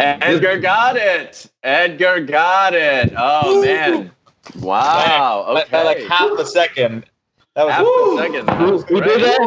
[0.00, 1.46] Edgar got it.
[1.62, 3.12] Edgar got it.
[3.16, 4.10] Oh man.
[4.58, 5.46] Wow.
[5.48, 5.64] Okay.
[5.70, 7.04] by like half a second.
[7.54, 8.18] That was Half Woo.
[8.18, 8.46] a second.
[8.46, 9.18] That Who, was who great.
[9.18, 9.40] did that?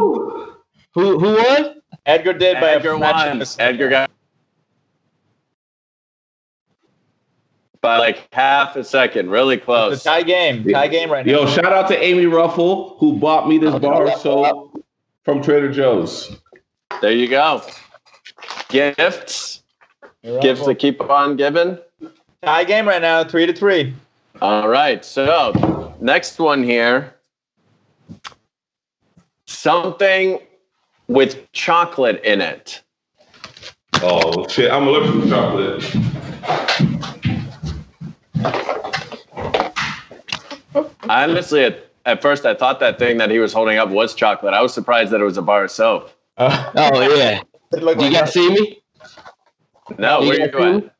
[0.93, 1.81] Who who won?
[2.05, 3.37] Edgar did by Edgar a fraction won.
[3.37, 3.73] of a second.
[3.75, 4.11] Edgar got
[7.83, 9.29] by like half a second.
[9.29, 9.93] Really close.
[9.93, 10.15] It's close.
[10.15, 10.63] a tie game.
[10.63, 11.41] Tie game right now.
[11.41, 14.83] Yo, shout out to Amy Ruffle who bought me this bar soap
[15.23, 16.35] from Trader Joe's.
[17.01, 17.61] There you go.
[18.69, 19.61] gifts,
[20.23, 20.67] You're gifts up.
[20.67, 21.77] that keep on giving.
[22.41, 23.93] tie game right now, three to three.
[24.41, 25.03] All right.
[25.03, 27.13] So next one here.
[29.45, 30.39] Something
[31.07, 32.81] with chocolate in it.
[34.01, 34.71] Oh shit!
[34.71, 36.82] I'm allergic to chocolate.
[41.09, 44.13] I honestly, at, at first, I thought that thing that he was holding up was
[44.13, 44.53] chocolate.
[44.53, 46.09] I was surprised that it was a bar of soap.
[46.37, 47.41] Uh, Oh yeah.
[47.71, 48.81] it looked Do you like guys see me?
[49.97, 50.95] No, You where guys you see at?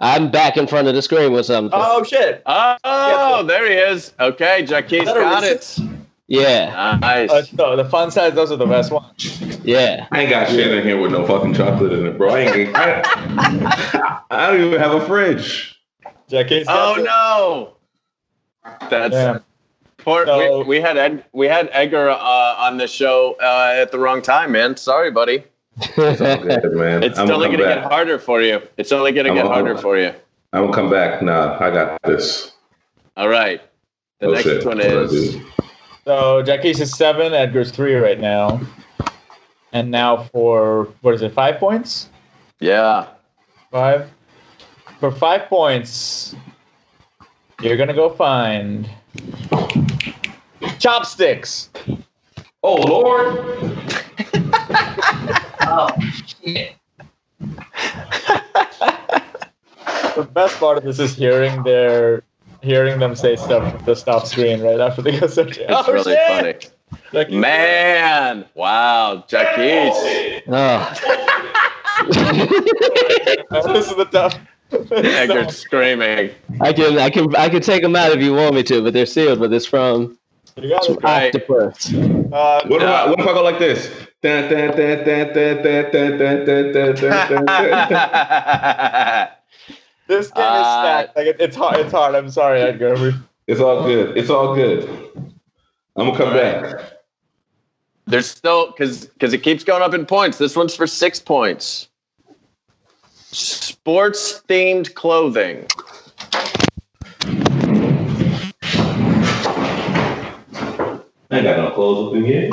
[0.00, 1.70] I'm back in front of the screen with something.
[1.80, 2.42] Oh shit!
[2.44, 4.12] Oh, there he is.
[4.18, 5.78] Okay, Jaquise that a got it.
[6.26, 7.30] Yeah, Nice.
[7.30, 9.40] Uh, no, the fun size, those are the best ones.
[9.64, 10.06] yeah.
[10.10, 12.30] I ain't got shit in here with no fucking chocolate in it, bro.
[12.34, 12.74] I ain't.
[12.76, 15.78] I, I don't even have a fridge.
[16.30, 17.04] Jaquise Oh got it.
[17.04, 17.76] no.
[18.90, 19.44] That's Damn.
[19.98, 20.26] poor.
[20.26, 22.16] So- we, we had Ed, we had Edgar uh,
[22.58, 24.76] on the show uh, at the wrong time, man.
[24.76, 25.44] Sorry, buddy.
[25.78, 27.02] It's all good, man.
[27.02, 28.60] It's only gonna gonna get harder for you.
[28.76, 30.12] It's only gonna get on- harder for you.
[30.52, 31.22] I'm gonna come back.
[31.22, 32.52] Nah, I got this.
[33.16, 33.60] All right.
[34.20, 34.66] The Oh, next shit.
[34.66, 35.36] one What is?
[36.04, 38.60] So Jaquise is seven, Edgar's three right now.
[39.72, 41.32] And now for what is it?
[41.32, 42.10] Five points?
[42.60, 43.06] yeah.
[43.70, 44.10] Five.
[45.00, 46.36] For five points,
[47.62, 48.88] you're gonna go find
[50.78, 51.70] chopsticks.
[52.62, 53.78] Oh Lord!
[55.60, 55.88] Oh
[56.44, 56.74] shit.
[60.16, 62.22] the best part of this is hearing their
[62.62, 65.66] hearing them say stuff at the stop screen right after they go searching.
[65.68, 66.28] It's oh, really shit!
[66.28, 66.54] funny.
[67.12, 68.46] Jackie- Man.
[68.54, 69.24] Wow.
[69.28, 70.42] Jackie.
[70.48, 70.94] Oh.
[73.72, 74.38] this is the tough.
[74.90, 76.30] Edgar's screaming.
[76.60, 78.92] I can, I can, I can take them out if you want me to, but
[78.92, 79.40] they're sealed.
[79.40, 80.18] But it's from,
[80.56, 81.92] octopus.
[81.94, 83.88] Uh, what, if I, go like this?
[90.08, 91.16] this game is uh, stacked.
[91.16, 91.80] Like it's hard.
[91.80, 92.14] It's hard.
[92.14, 93.14] I'm sorry, Edgar.
[93.46, 94.16] It's all good.
[94.16, 94.88] It's all good.
[95.96, 96.92] I'm gonna come back.
[98.06, 100.38] There's still because because it keeps going up in points.
[100.38, 101.88] This one's for six points.
[103.32, 105.66] Sports themed clothing.
[111.30, 112.50] I ain't got no clothes up in here.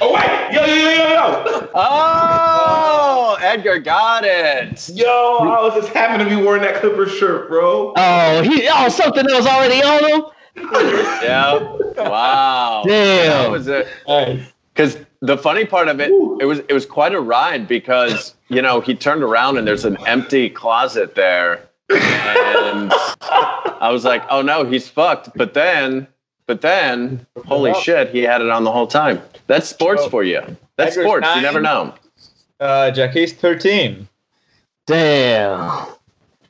[0.00, 0.52] oh wait!
[0.52, 1.68] Yo yo yo yo yo!
[1.74, 4.88] Oh, Edgar got it.
[4.90, 7.94] Yo, I was just happy to be wearing that Clippers shirt, bro.
[7.96, 10.22] Oh, he, oh, something that was already on him.
[11.20, 11.58] Yeah.
[11.96, 12.84] Wow.
[12.86, 13.42] Damn.
[13.42, 13.88] That was it.
[14.06, 14.52] Nice.
[14.72, 16.10] Because the funny part of it,
[16.40, 19.84] it was it was quite a ride because you know he turned around and there's
[19.84, 22.92] an empty closet there, and
[23.22, 25.30] I was like, oh no, he's fucked.
[25.36, 26.06] But then,
[26.46, 29.20] but then, holy shit, he had it on the whole time.
[29.46, 30.08] That's sports Oh.
[30.10, 30.40] for you.
[30.76, 31.28] That's Edgar's sports.
[31.36, 31.94] You never know.
[32.60, 34.08] Uh, Jaquise 13.
[34.86, 35.86] Damn.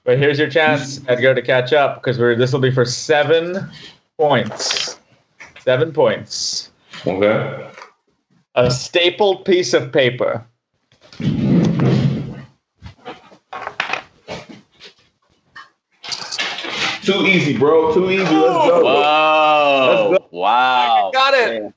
[0.05, 3.69] But here's your chance, Edgar, to catch up because we're this will be for seven
[4.19, 4.99] points.
[5.61, 6.71] Seven points.
[7.07, 7.68] Okay.
[8.59, 10.45] A stapled piece of paper.
[17.03, 17.95] Too easy, bro.
[17.95, 18.23] Too easy.
[18.25, 18.83] Let's go.
[18.83, 20.09] Whoa!
[20.11, 21.11] Let's Wow!
[21.15, 21.73] Got it.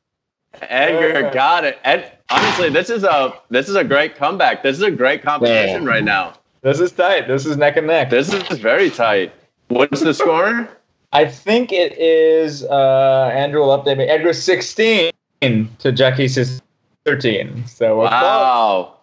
[0.61, 1.33] Edgar Yeah.
[1.33, 1.77] got it.
[1.83, 4.63] Ed, honestly, this is a this is a great comeback.
[4.63, 5.89] This is a great competition Yeah.
[5.89, 6.33] right now.
[6.63, 7.27] This is tight.
[7.27, 8.09] This is neck and neck.
[8.09, 9.31] This is very tight.
[9.69, 10.67] What's the score?
[11.13, 14.05] I think it is uh Andrew will update me.
[14.05, 15.11] Edgar's 16
[15.41, 16.61] to Jaquise is
[17.05, 17.65] 13.
[17.67, 18.11] So close.
[18.11, 18.97] Wow.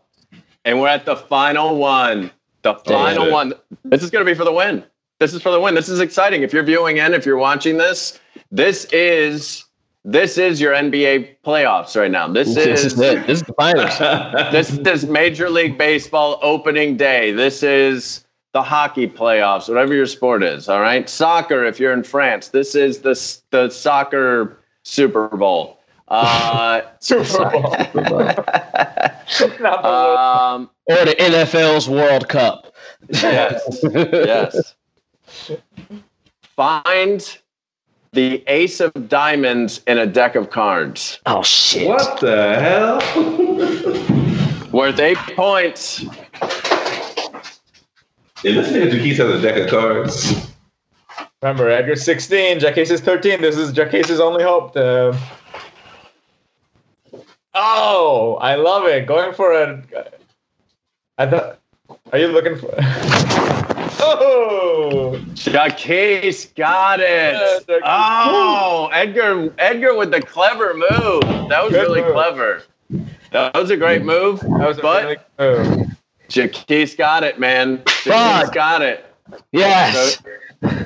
[0.64, 2.30] And we're at the final one.
[2.62, 3.32] The final shit.
[3.32, 3.54] one.
[3.84, 4.84] This is going to be for the win.
[5.18, 5.74] This is for the win.
[5.74, 6.42] This is exciting.
[6.42, 8.20] If you're viewing in, if you're watching this,
[8.50, 9.64] this is
[10.04, 12.28] this is your NBA playoffs right now.
[12.28, 13.26] This This is is it.
[13.26, 13.98] This is the finals.
[14.52, 17.32] this is Major League Baseball opening day.
[17.32, 20.68] This is the hockey playoffs, whatever your sport is.
[20.68, 21.64] All right, soccer.
[21.64, 23.14] If you're in France, this is the
[23.50, 25.77] the soccer Super Bowl.
[26.08, 27.74] Uh, Super Bowl.
[29.84, 32.74] Um, or the NFL's World Cup.
[33.10, 34.74] yes, yes.
[36.56, 37.38] Find
[38.12, 41.20] the ace of diamonds in a deck of cards.
[41.26, 41.86] Oh shit.
[41.86, 42.98] what the hell?
[44.72, 46.02] Worth eight points.
[48.42, 50.48] Yeah, this nigga Jaquise has a deck of cards.
[51.42, 53.40] Remember, Edgar's 16, Jaquise is 13.
[53.40, 55.16] This is Jaquise only hope to.
[57.60, 59.06] Oh, I love it.
[59.06, 59.82] Going for a.
[61.18, 61.58] I thought.
[62.12, 62.72] Are you looking for.
[64.00, 65.18] oh!
[65.34, 67.82] Jaquise got Yeah, it.
[67.84, 69.52] Oh, Edgar!
[69.58, 71.22] Edgar with the clever move.
[71.48, 72.12] That was Good really move.
[72.12, 72.62] clever.
[73.32, 74.40] That was a great move.
[74.40, 75.96] That was a but really good move.
[76.28, 77.78] Jaquise got it, man.
[77.78, 78.54] Jaquise Fuck.
[78.54, 79.04] got it.
[79.52, 80.22] Yes.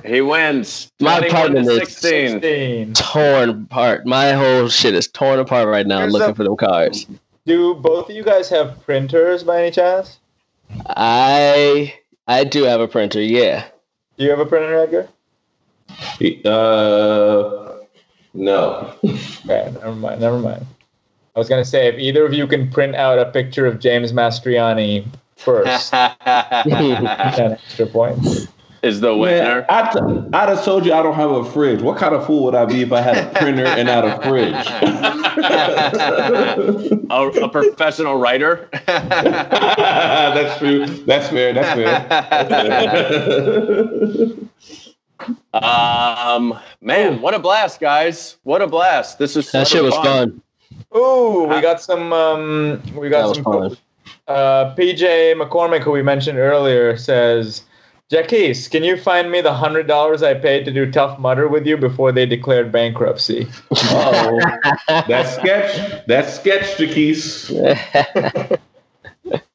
[0.04, 0.90] He wins.
[1.00, 2.30] My 21 partner to is 16.
[2.40, 2.94] 16.
[2.94, 4.04] torn apart.
[4.06, 7.06] My whole shit is torn apart right now Here's looking a- for them cards.
[7.46, 10.18] Do both of you guys have printers by any chance?
[10.88, 11.94] I
[12.28, 13.64] I do have a printer, yeah.
[14.16, 15.08] Do you have a printer, Edgar?
[16.44, 17.78] Uh,
[18.34, 18.94] no.
[19.44, 20.64] Okay, never mind, never mind.
[21.34, 24.12] I was gonna say if either of you can print out a picture of James
[24.12, 25.04] Mastriani
[25.36, 25.92] first,
[26.26, 28.46] extra points.
[28.82, 29.60] Is the winner.
[29.60, 30.00] Man, I, t-
[30.32, 31.80] I just told you I don't have a fridge.
[31.82, 34.20] What kind of fool would I be if I had a printer and not a
[34.28, 34.52] fridge?
[37.10, 38.68] a, a professional writer.
[38.86, 40.86] That's true.
[41.04, 41.52] That's fair.
[41.52, 42.08] That's fair.
[45.54, 48.36] um, man, what a blast, guys!
[48.42, 49.18] What a blast!
[49.18, 50.42] This is That shit was fun.
[50.96, 52.12] Ooh, we got some.
[52.12, 53.44] Um, we That got was some.
[53.44, 53.76] fun.
[54.26, 57.62] Uh, PJ McCormick, who we mentioned earlier, says,
[58.12, 61.66] Jaquise, can you find me the hundred dollars I paid to do Tough Mudder with
[61.66, 63.48] you before they declared bankruptcy?
[63.70, 64.38] oh,
[64.86, 66.06] that sketch.
[66.08, 67.48] That sketch, Jaquise.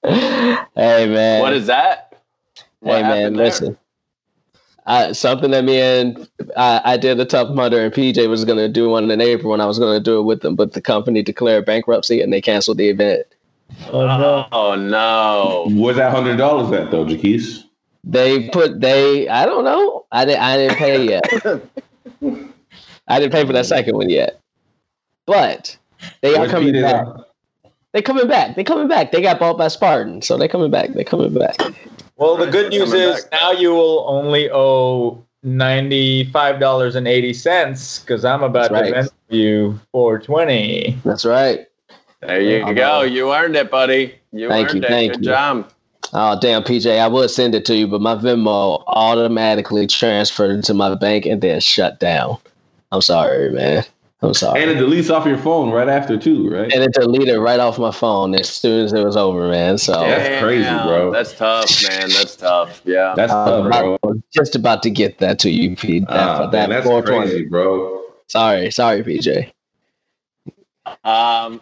[0.03, 1.41] hey man.
[1.41, 2.19] What is that?
[2.79, 3.45] What hey man, there?
[3.45, 3.77] listen.
[4.87, 8.69] I, something that me and I, I did a tough mudder and PJ was gonna
[8.69, 11.21] do one in April and I was gonna do it with them, but the company
[11.21, 13.27] declared bankruptcy and they canceled the event.
[13.91, 14.07] Oh
[14.75, 15.03] no!
[15.03, 17.66] Oh, Where's that hundred dollars at though, Jaquise?
[18.03, 20.05] They put they I don't know.
[20.11, 21.23] I didn't I didn't pay yet.
[23.07, 24.39] I didn't pay for that second one yet.
[25.25, 25.77] But
[26.21, 27.05] they are coming back.
[27.93, 28.55] They coming back.
[28.55, 29.11] They coming back.
[29.11, 30.93] They got bought by Spartan, so they coming back.
[30.93, 31.57] They coming back.
[32.17, 37.33] Well, the good news Coming is now you will only owe ninety-five dollars and eighty
[37.33, 38.93] cents because I'm about That's to right.
[38.93, 40.97] vent you four twenty.
[41.03, 41.67] That's right.
[42.21, 42.99] There you I go.
[42.99, 43.01] know.
[43.03, 44.15] You earned it, buddy.
[44.31, 44.89] You Thank earned you, it.
[44.89, 45.31] thank Good you.
[45.31, 45.71] job.
[46.13, 50.73] Oh damn, PJ, I would send it to you, but my Venmo automatically transferred to
[50.73, 52.37] my bank and then shut down.
[52.91, 53.83] I'm sorry, man.
[54.21, 54.63] I'm sorry.
[54.63, 56.71] And it deletes off your phone right after too, right?
[56.73, 59.77] and it deleted right off my phone as soon as it was over, man.
[59.77, 60.17] So Yeah.
[60.17, 61.11] That's crazy, bro.
[61.11, 62.09] That's tough, man.
[62.09, 62.81] That's tough.
[62.85, 63.13] Yeah.
[63.15, 63.97] That's uh, tough, bro.
[64.03, 66.07] I was just about to get that to you, Pete.
[66.07, 67.29] That, Ah, that man, that's 420.
[67.31, 68.03] crazy, bro.
[68.27, 69.51] Sorry, sorry, PJ.
[71.03, 71.61] Um,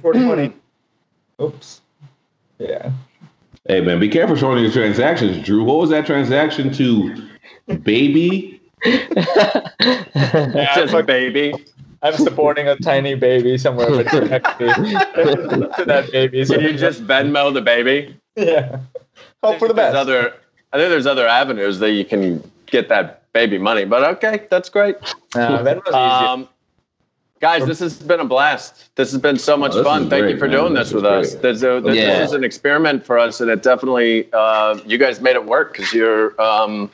[0.00, 0.52] Four twenty.
[1.40, 1.80] Oops.
[2.58, 2.92] Yeah.
[3.66, 5.64] Hey man, be careful showing your transactions, Drew.
[5.64, 7.28] What was that transaction to
[7.82, 8.60] baby?
[8.84, 9.70] Yeah,
[10.74, 11.54] just fuck- baby.
[12.02, 16.44] I'm supporting a tiny baby somewhere but connected to that baby.
[16.44, 18.14] So So you just Venmo the baby.
[18.36, 18.80] yeah.
[19.42, 19.96] Hope for the There's best.
[19.96, 20.34] Other,
[20.74, 23.86] I think there's other avenues that you can get that baby money.
[23.86, 24.96] But okay, that's great.
[25.34, 25.94] Uh, that was easy.
[25.96, 26.48] Um,
[27.44, 28.88] guys, this has been a blast.
[28.96, 30.08] This has been so much Oh, fun.
[30.08, 30.56] Thank you for man.
[30.56, 31.30] doing This this, is with us.
[31.32, 31.42] great.
[31.42, 32.22] There's this, Yeah.
[32.24, 35.92] is an experiment for us, and it definitely uh, you guys made it work because
[35.92, 36.90] you're um,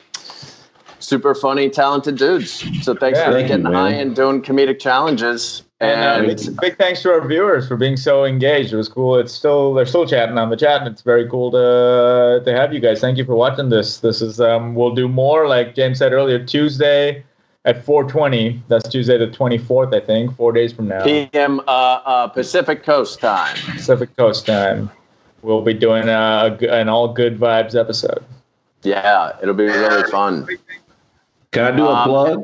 [0.99, 2.51] super funny, talented dudes.
[2.83, 3.27] So thanks Yeah.
[3.27, 3.73] for Thank getting man.
[3.73, 5.63] high and doing comedic challenges.
[5.79, 8.71] And uh, And big, big thanks to our viewers for being so engaged.
[8.73, 9.15] It was cool.
[9.17, 12.73] It's still they're still chatting on the chat, and it's very cool to to have
[12.73, 12.99] you guys.
[12.99, 13.99] Thank you for watching this.
[13.99, 17.23] This is um we'll do more like James said earlier Tuesday
[17.65, 18.61] at 4:20.
[18.67, 21.63] That's Tuesday the 24th, I think, four days from now, PM uh,
[22.05, 23.55] uh, Pacific Coast time.
[23.71, 24.89] Pacific Coast time.
[25.41, 28.23] We'll be doing a, a g- an all good vibes episode.
[28.83, 30.47] Yeah, it'll be really fun.
[31.51, 32.43] Can I do a Um, plug?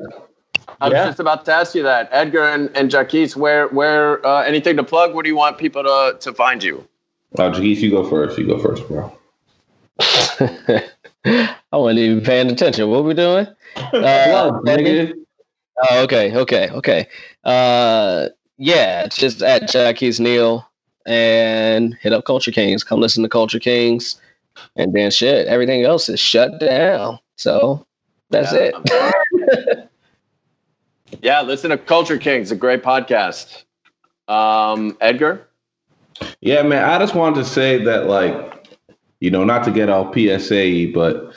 [0.81, 1.05] I was Yeah.
[1.05, 3.35] just about to ask you that, Edgar and, and Jaquise.
[3.35, 5.13] Where where uh, anything to plug?
[5.15, 6.87] Where do you want people to to find you?
[7.39, 8.37] Oh, Jaquise, you go first.
[8.37, 9.11] You go first, bro.
[11.71, 12.89] I wasn't even paying attention.
[12.89, 13.47] What we doing?
[13.75, 15.13] Uh, Plug, nigga.
[15.89, 17.07] Oh, okay, okay, okay.
[17.43, 20.67] Uh, yeah, just at Jaquise Neal
[21.05, 22.83] and hit up Culture Kings.
[22.83, 24.19] Come listen to Culture Kings,
[24.75, 25.47] and then shit.
[25.47, 27.19] Everything else is shut down.
[27.35, 27.85] So
[28.31, 28.71] that's Yeah.
[28.73, 29.89] it.
[31.21, 33.63] Yeah, listen to Culture Kings, a great podcast.
[34.27, 35.47] Um, Edgar,
[36.41, 36.83] Yeah, man.
[36.83, 38.67] I just wanted to say that, like,
[39.21, 41.33] you know, not to get all PSA, but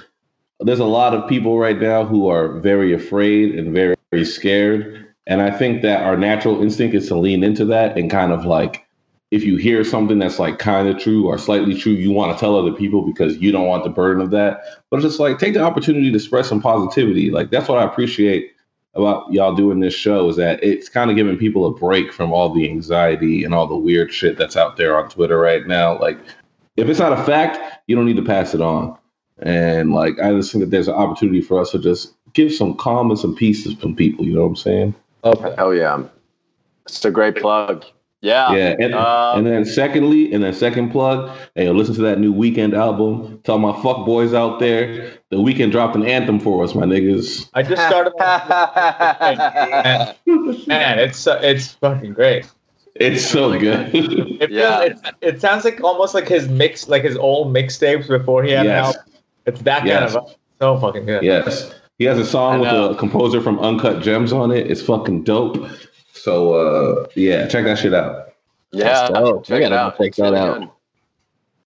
[0.61, 5.07] there's a lot of people right now who are very afraid and very, very scared.
[5.27, 8.45] And I think that our natural instinct is to lean into that and kind of
[8.45, 8.87] like,
[9.31, 12.41] if you hear something that's like kind of true or slightly true, you want to
[12.41, 14.61] tell other people because you don't want the burden of that.
[14.91, 17.31] But it's just like take the opportunity to spread some positivity.
[17.31, 18.53] Like that's what I appreciate
[18.95, 22.33] about y'all doing this show is that it's kind of giving people a break from
[22.33, 25.97] all the anxiety and all the weird shit that's out there on Twitter right now.
[26.01, 26.19] Like,
[26.77, 28.99] if it's not a fact, you don't need to pass it on.
[29.41, 32.77] And like, I just think that there's an opportunity for us to just give some
[32.77, 34.25] calm and some peace to some people.
[34.25, 34.95] You know what I'm saying?
[35.25, 35.57] Love that.
[35.59, 36.03] hell yeah,
[36.87, 37.85] it's a great plug.
[38.23, 38.53] Yeah.
[38.53, 42.35] Yeah, and, Um, and then secondly, and then second plug, hey, listen to that new
[42.35, 43.41] Weeknd album.
[43.45, 47.49] Tell my fuck boys out there, the Weeknd dropped an anthem for us, my niggas.
[47.55, 48.13] I just started.
[48.19, 50.15] man,
[50.67, 52.47] man, it's uh, it's fucking great.
[52.97, 53.95] It's so good.
[53.95, 54.83] It, Yeah.
[54.83, 58.67] it, it sounds like almost like his mix, like his old mixtapes before he had
[58.67, 59.03] an album.
[59.51, 60.15] It's that kind Yes.
[60.15, 61.23] of so fucking good.
[61.23, 64.71] yes, he has a song with a composer from Uncut Gems on it.
[64.71, 65.67] It's fucking dope.
[66.13, 68.33] So uh, yeah, check that shit out.
[68.73, 69.09] yeah.
[69.43, 69.97] Check it out.
[69.99, 70.77] check that out.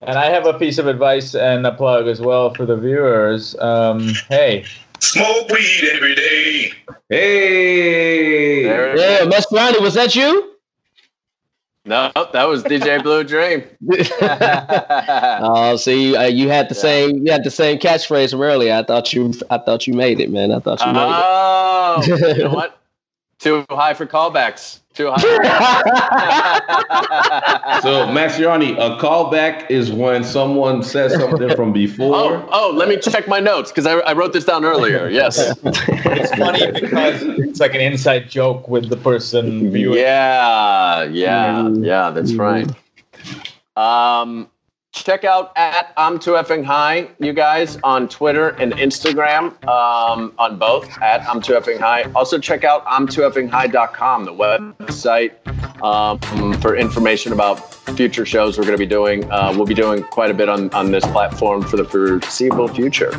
[0.03, 3.57] And I have a piece of advice and a plug as well for the viewers.
[3.59, 4.65] Um, hey,
[5.01, 6.73] Smoke weed every day.
[7.09, 9.29] Hey, Yeah, is.
[9.35, 10.54] Maserati, was that you?
[11.87, 13.63] No, that was DJ Blue Dream.
[15.47, 16.81] Oh, see, uh, you had the Yeah.
[16.81, 18.73] same you had the same catchphrase from earlier.
[18.75, 20.53] I thought you I thought you made it, man.
[20.53, 21.25] I thought you made it.
[21.27, 22.03] oh,
[22.37, 22.79] you know what?
[23.39, 24.81] Too high for callbacks.
[24.95, 26.61] Too high.
[27.83, 32.15] So Mastriani, a callback is when someone says something from before.
[32.15, 35.09] oh, oh, let me check my notes because I, I wrote this down earlier.
[35.09, 35.37] Yes.
[35.65, 39.99] it's funny because it's like an inside joke with the person viewing.
[39.99, 41.85] Yeah, yeah, Mm.
[41.85, 42.11] yeah.
[42.11, 42.71] That's right.
[43.77, 44.49] Um,
[44.95, 50.57] check out at I'm too effing high, you guys, on Twitter and Instagram, um, on
[50.57, 52.05] both at I'm too effing high.
[52.15, 55.33] Also check out I'm too effing high.com, the website,
[55.83, 56.19] um,
[56.61, 59.31] for information about future shows we're going to be doing.
[59.31, 63.11] Uh, we'll be doing quite a bit on, on this platform for the foreseeable future.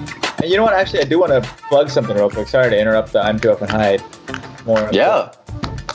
[0.42, 0.74] And you know what?
[0.74, 2.48] Actually, I do want to plug something real quick.
[2.48, 4.00] Sorry to interrupt the I'm too and high.
[4.66, 5.32] More Yeah.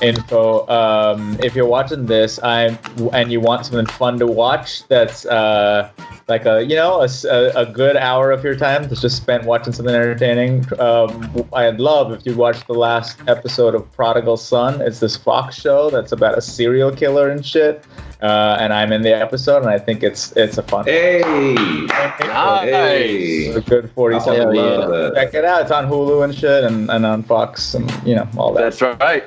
[0.03, 0.66] Info.
[0.68, 2.78] Um, if you're watching this, I'm
[3.12, 5.90] and you want something fun to watch, that's uh,
[6.28, 9.16] like a you know a, s- a- a good hour of your time that's just
[9.16, 10.64] spent watching something entertaining.
[10.80, 14.80] Um, I'd love if you watched the last episode of Prodigal Son.
[14.80, 17.84] It's this Fox show that's about a serial killer and shit.
[18.22, 20.84] Uh, and I'm in the episode, and I think it's it's a fun.
[20.84, 22.68] Hey, Nice.
[22.68, 23.16] hey.
[23.46, 25.11] It's a good 47 I Hell yeah.
[25.14, 25.62] Check it out.
[25.62, 28.61] It's on Hulu and shit, and, and on Fox, and you know all that.
[28.78, 29.24] That's right.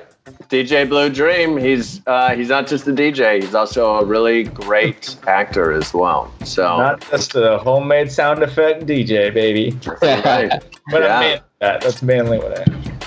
[0.54, 1.58] DJ Blue Dream.
[1.58, 3.42] He's uh, he's not just a DJ.
[3.42, 6.32] He's also a really great actor as well.
[6.46, 9.76] So Not just a homemade sound effect DJ, baby.
[10.04, 10.64] right.
[10.92, 11.20] But Yeah.
[11.20, 11.82] Mainly that.
[11.82, 13.00] That's mainly what I am.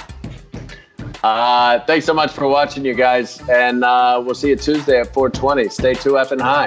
[1.23, 5.13] Uh, thanks so much for watching, you guys, and uh, we'll see you Tuesday at
[5.13, 5.71] 4:20.
[5.71, 6.67] Stay too effing high.